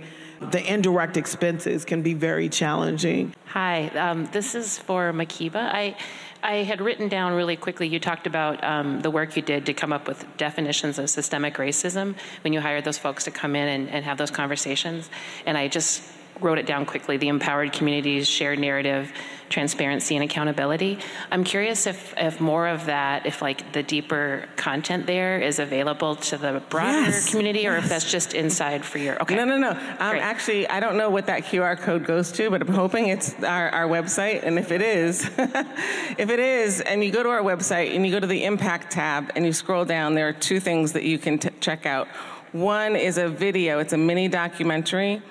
[0.50, 3.34] the indirect expenses can be very challenging.
[3.46, 5.56] Hi, um, this is for Makeeba.
[5.56, 5.96] I,
[6.42, 9.74] I had written down really quickly, you talked about um, the work you did to
[9.74, 13.68] come up with definitions of systemic racism when you hired those folks to come in
[13.68, 15.08] and, and have those conversations.
[15.46, 16.02] And I just
[16.40, 19.12] wrote it down quickly the empowered communities, shared narrative,
[19.52, 20.98] transparency, and accountability.
[21.30, 26.16] I'm curious if, if more of that, if like the deeper content there is available
[26.16, 27.84] to the broader yes, community or yes.
[27.84, 29.20] if that's just inside for your.
[29.22, 29.36] Okay.
[29.36, 29.70] No, no, no.
[29.70, 33.34] Um, actually, I don't know what that QR code goes to, but I'm hoping it's
[33.44, 34.42] our, our website.
[34.42, 38.10] And if it is, if it is, and you go to our website and you
[38.10, 41.18] go to the impact tab and you scroll down, there are two things that you
[41.18, 42.08] can t- check out.
[42.52, 45.22] One is a video, it's a mini documentary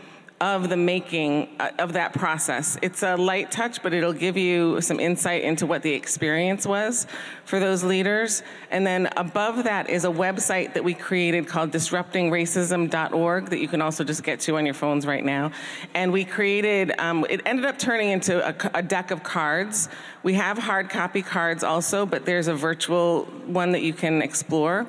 [0.41, 2.75] of the making uh, of that process.
[2.81, 7.05] It's a light touch, but it'll give you some insight into what the experience was
[7.45, 8.41] for those leaders.
[8.71, 13.83] And then above that is a website that we created called disruptingracism.org that you can
[13.83, 15.51] also just get to on your phones right now.
[15.93, 19.89] And we created, um, it ended up turning into a, a deck of cards.
[20.23, 24.87] We have hard copy cards also, but there's a virtual one that you can explore.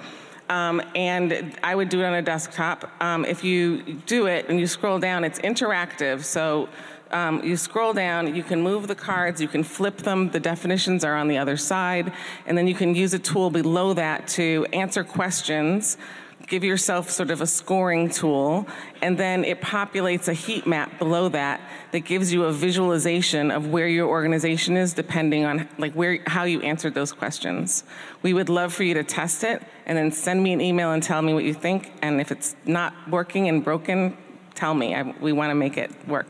[0.49, 2.91] Um, and I would do it on a desktop.
[3.01, 6.25] Um, if you do it and you scroll down, it's interactive.
[6.25, 6.69] So
[7.11, 11.05] um, you scroll down, you can move the cards, you can flip them, the definitions
[11.05, 12.13] are on the other side,
[12.47, 15.99] and then you can use a tool below that to answer questions
[16.49, 18.67] give yourself sort of a scoring tool,
[19.01, 21.61] and then it populates a heat map below that
[21.93, 26.45] that gives you a visualization of where your organization is depending on like where how
[26.45, 27.85] you answered those questions.
[28.23, 31.03] We would love for you to test it and then send me an email and
[31.03, 31.93] tell me what you think.
[32.03, 34.17] And if it's not working and broken,
[34.55, 34.95] tell me.
[34.95, 36.29] I, we want to make it work.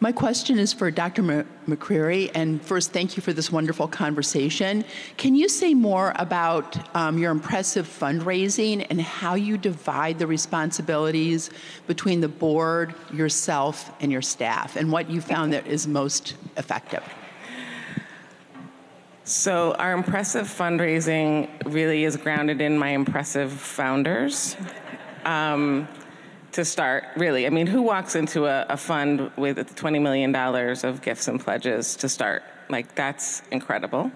[0.00, 1.22] My question is for Dr.
[1.66, 4.84] McCreary, and first, thank you for this wonderful conversation.
[5.16, 11.48] Can you say more about um, your impressive fundraising and how you divide the responsibilities
[11.86, 17.02] between the board, yourself, and your staff, and what you found that is most effective?
[19.26, 24.54] So, our impressive fundraising really is grounded in my impressive founders.
[25.24, 25.88] Um,
[26.52, 27.46] to start, really.
[27.46, 31.96] I mean, who walks into a, a fund with $20 million of gifts and pledges
[31.96, 32.42] to start?
[32.68, 34.12] Like, that's incredible.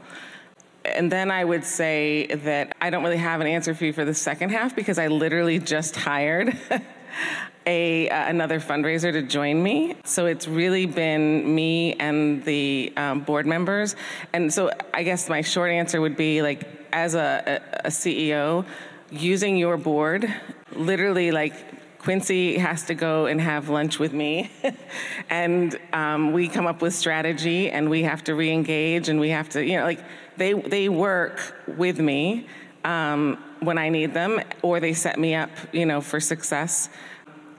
[0.85, 4.05] And then I would say that I don't really have an answer for you for
[4.05, 6.57] the second half because I literally just hired
[7.69, 9.95] a uh, another fundraiser to join me.
[10.05, 13.95] So it's really been me and the um, board members.
[14.33, 18.65] And so I guess my short answer would be like, as a, a, CEO,
[19.11, 20.33] using your board,
[20.75, 21.53] literally like
[21.99, 24.51] Quincy has to go and have lunch with me,
[25.31, 29.51] and um, we come up with strategy, and we have to re-engage, and we have
[29.51, 30.03] to, you know, like
[30.39, 32.47] they they work with me
[32.85, 36.89] um, when I need them, or they set me up, you know, for success,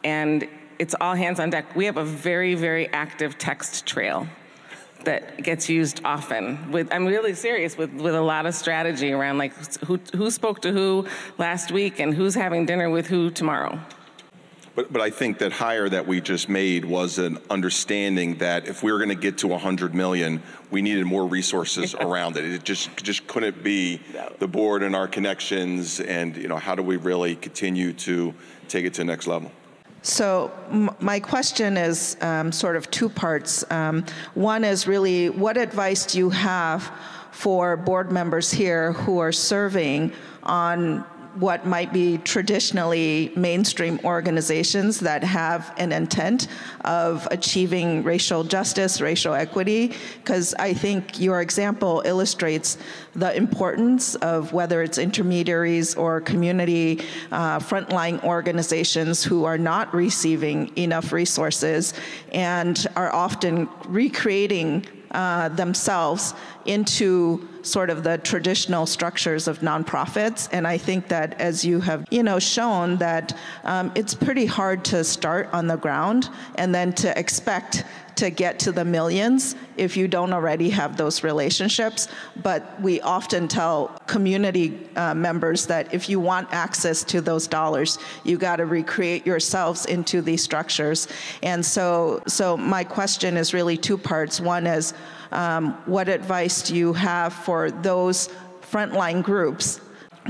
[0.04, 0.48] and
[0.80, 1.76] it's all hands on deck.
[1.76, 4.28] We have a very very active text trail
[5.04, 6.72] that gets used often.
[6.72, 9.54] With I'm really serious with with a lot of strategy around like
[9.86, 13.80] who who spoke to who last week and who's having dinner with who tomorrow.
[14.76, 18.82] But, but I think that hire that we just made was an understanding that if
[18.82, 20.42] we were going to get to 100 million,
[20.72, 22.46] we needed more resources around it.
[22.46, 24.00] It just just couldn't be
[24.38, 28.34] the board and our connections, and you know how do we really continue to
[28.68, 29.52] take it to the next level.
[30.02, 30.52] So,
[31.00, 33.70] my question is um, sort of two parts.
[33.70, 36.92] Um, one is really what advice do you have
[37.32, 41.06] for board members here who are serving on
[41.40, 46.48] what might be traditionally mainstream organizations that have an intent
[46.82, 52.78] of achieving racial justice, racial equity, because I think your example illustrates
[53.16, 60.76] the importance of whether it's intermediaries or community uh, frontline organizations who are not receiving
[60.78, 61.94] enough resources
[62.34, 66.34] and are often recreating uh, themselves
[66.66, 70.48] into sort of the traditional structures of nonprofits.
[70.52, 74.86] And I think that as you have, you know, shown that um, it's pretty hard
[74.86, 77.84] to start on the ground and then to expect
[78.20, 82.10] to get to the millions if you don't already have those relationships.
[82.44, 87.98] But we often tell community uh, members that if you want access to those dollars,
[88.26, 91.08] you got to recreate yourselves into these structures.
[91.44, 94.42] And so, so my question is really two parts.
[94.42, 94.94] One is,
[95.32, 98.30] um, what advice do you have for those
[98.62, 99.80] frontline groups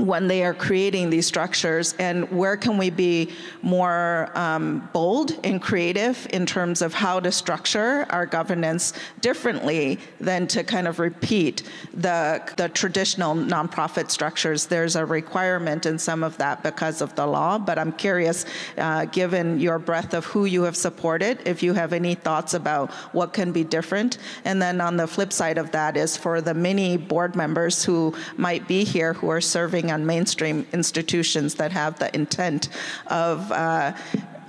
[0.06, 3.30] when they are creating these structures and where can we be
[3.62, 10.46] more um, bold and creative in terms of how to structure our governance differently than
[10.46, 11.62] to kind of repeat
[11.94, 14.66] the, the traditional nonprofit structures.
[14.66, 18.44] There's a requirement in some of that because of the law, but I'm curious,
[18.78, 22.90] uh, given your breadth of who you have supported, if you have any thoughts about
[23.12, 24.18] what can be different.
[24.44, 28.14] And then on the flip side of that is for the many board members who
[28.36, 32.68] might be here who are serving on mainstream institutions that have the intent
[33.08, 33.92] of uh,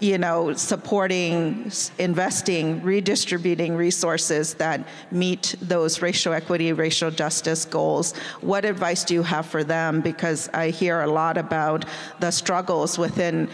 [0.01, 8.17] you know, supporting, investing, redistributing resources that meet those racial equity, racial justice goals.
[8.41, 10.01] What advice do you have for them?
[10.01, 11.85] Because I hear a lot about
[12.19, 13.47] the struggles within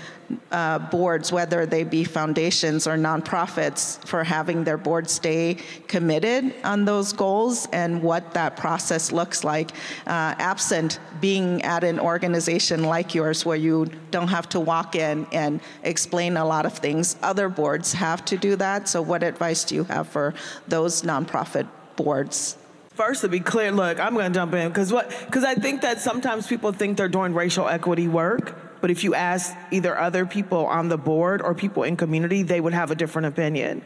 [0.52, 6.86] uh, boards, whether they be foundations or nonprofits, for having their board stay committed on
[6.86, 9.72] those goals and what that process looks like,
[10.06, 15.26] uh, absent being at an organization like yours where you don't have to walk in
[15.32, 17.15] and explain a lot of things.
[17.21, 18.88] Other boards have to do that.
[18.88, 20.33] So, what advice do you have for
[20.67, 22.57] those nonprofit boards?
[22.95, 25.09] First, to be clear, look, I'm going to jump in because what?
[25.25, 29.13] Because I think that sometimes people think they're doing racial equity work, but if you
[29.13, 32.95] ask either other people on the board or people in community, they would have a
[32.95, 33.83] different opinion.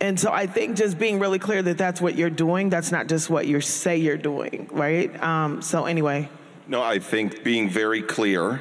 [0.00, 3.08] And so I think just being really clear that that's what you're doing, that's not
[3.08, 5.20] just what you say you're doing, right?
[5.22, 6.28] Um, so anyway.
[6.68, 8.60] No, I think being very clear,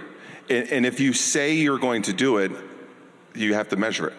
[0.49, 2.51] and, and, if you say you're going to do it,
[3.37, 4.13] you have to measure it.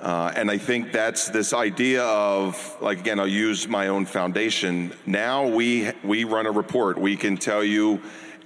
[0.00, 4.92] Uh, and I think that's this idea of, like again, I'll use my own foundation.
[5.06, 6.98] Now we we run a report.
[6.98, 8.00] We can tell you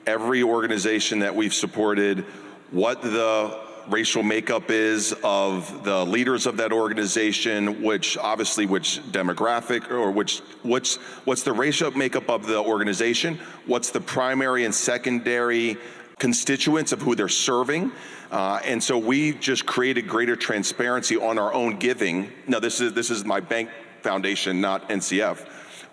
[0.06, 2.26] every organization that we've supported,
[2.70, 3.58] what the
[3.88, 10.40] racial makeup is of the leaders of that organization, which obviously which demographic or which
[10.62, 15.78] what's what's the racial makeup of the organization, what's the primary and secondary
[16.18, 17.92] constituents of who they're serving.
[18.30, 22.32] Uh, and so we just created greater transparency on our own giving.
[22.46, 23.70] Now this is this is my bank
[24.02, 25.46] foundation, not NCF.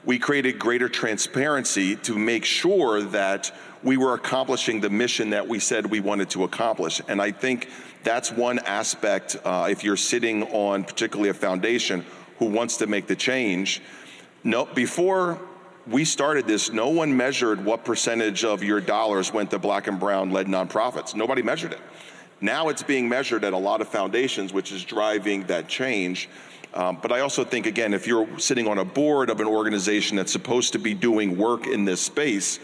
[0.05, 3.51] We created greater transparency to make sure that
[3.83, 7.01] we were accomplishing the mission that we said we wanted to accomplish.
[7.07, 7.69] And I think
[8.03, 12.05] that's one aspect, uh, if you're sitting on particularly a foundation
[12.39, 13.81] who wants to make the change.
[14.43, 15.39] No, before
[15.87, 19.99] we started this, no one measured what percentage of your dollars went to black and
[19.99, 21.13] brown led nonprofits.
[21.13, 21.81] Nobody measured it.
[22.39, 26.29] Now it's being measured at a lot of foundations, which is driving that change.
[26.73, 30.17] Um, but I also think, again, if you're sitting on a board of an organization
[30.17, 32.59] that's supposed to be doing work in this space,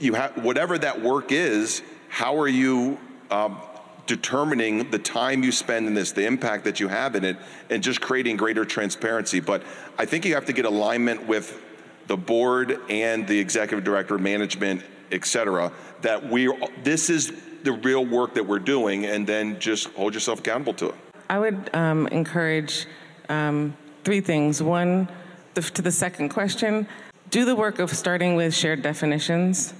[0.00, 1.82] you have whatever that work is.
[2.08, 2.98] How are you
[3.30, 3.58] um,
[4.06, 7.36] determining the time you spend in this, the impact that you have in it,
[7.70, 9.38] and just creating greater transparency?
[9.38, 9.62] But
[9.98, 11.62] I think you have to get alignment with
[12.08, 14.82] the board and the executive director, management,
[15.12, 15.72] et cetera.
[16.02, 16.52] That we
[16.82, 17.32] this is
[17.62, 20.94] the real work that we're doing, and then just hold yourself accountable to it.
[21.30, 22.86] I would um, encourage
[23.28, 24.62] um, three things.
[24.62, 25.08] One,
[25.54, 26.88] the, to the second question
[27.30, 29.74] do the work of starting with shared definitions.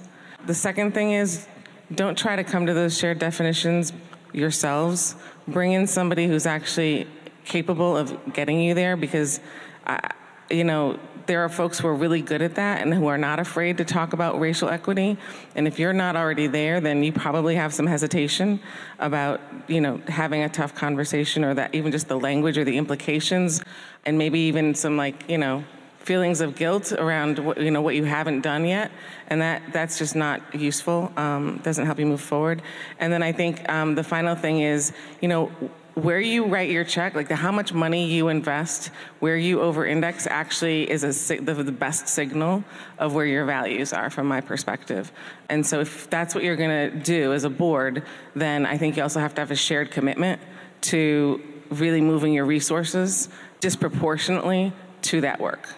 [0.45, 1.47] The second thing is
[1.93, 3.91] don't try to come to those shared definitions
[4.33, 5.15] yourselves.
[5.47, 7.07] Bring in somebody who's actually
[7.45, 9.39] capable of getting you there because,
[9.87, 10.11] I,
[10.51, 10.99] you know,
[11.29, 13.85] there are folks who are really good at that and who are not afraid to
[13.85, 15.15] talk about racial equity.
[15.53, 18.59] And if you're not already there, then you probably have some hesitation
[18.97, 22.75] about, you know, having a tough conversation or that even just the language or the
[22.75, 23.61] implications
[24.07, 25.63] and maybe even some like, you know,
[25.99, 28.91] feelings of guilt around what, you know what you haven't done yet,
[29.27, 31.11] and that that's just not useful.
[31.17, 32.61] Um, doesn't help you move forward.
[32.99, 34.91] And then I think um, the final thing is,
[35.21, 35.51] you know,
[35.95, 40.27] where you write your check, like the, how much money you invest, where you over-index,
[40.27, 42.63] actually is a, the, the best signal
[42.97, 45.11] of where your values are, from my perspective.
[45.49, 48.03] And so, if that's what you're going to do as a board,
[48.35, 50.41] then I think you also have to have a shared commitment
[50.81, 53.29] to really moving your resources
[53.59, 55.69] disproportionately to that work.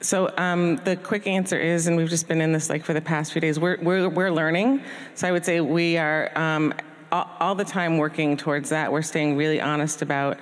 [0.00, 3.00] So um, the quick answer is, and we've just been in this like for the
[3.00, 3.58] past few days.
[3.58, 4.82] We're we're, we're learning.
[5.14, 6.74] So I would say we are um,
[7.10, 8.92] all, all, the time working towards that.
[8.92, 10.38] We're staying really honest about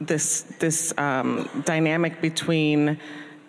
[0.00, 2.98] this this um, dynamic between.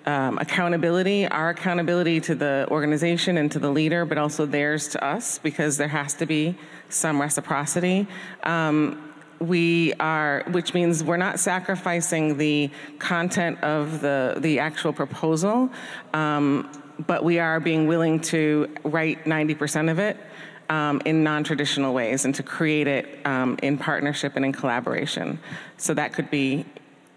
[0.06, 5.04] Um, accountability, our accountability to the organization and to the leader, but also theirs to
[5.04, 6.58] us, because there has to be
[6.88, 8.08] some reciprocity.
[8.44, 9.09] Um,
[9.40, 12.70] we are, which means we're not sacrificing the
[13.00, 15.70] content of the, the actual proposal,
[16.14, 16.70] um,
[17.08, 20.18] but we are being willing to write 90% of it
[20.70, 25.40] um, in non traditional ways and to create it um, in partnership and in collaboration.
[25.78, 26.66] So that could be,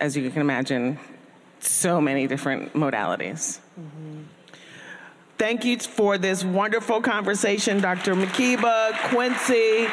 [0.01, 0.99] as you can imagine,
[1.59, 3.59] so many different modalities.
[3.79, 4.23] Mm-hmm.
[5.39, 8.15] Thank you for this wonderful conversation, Dr.
[8.15, 9.89] Makeeba, Quincy.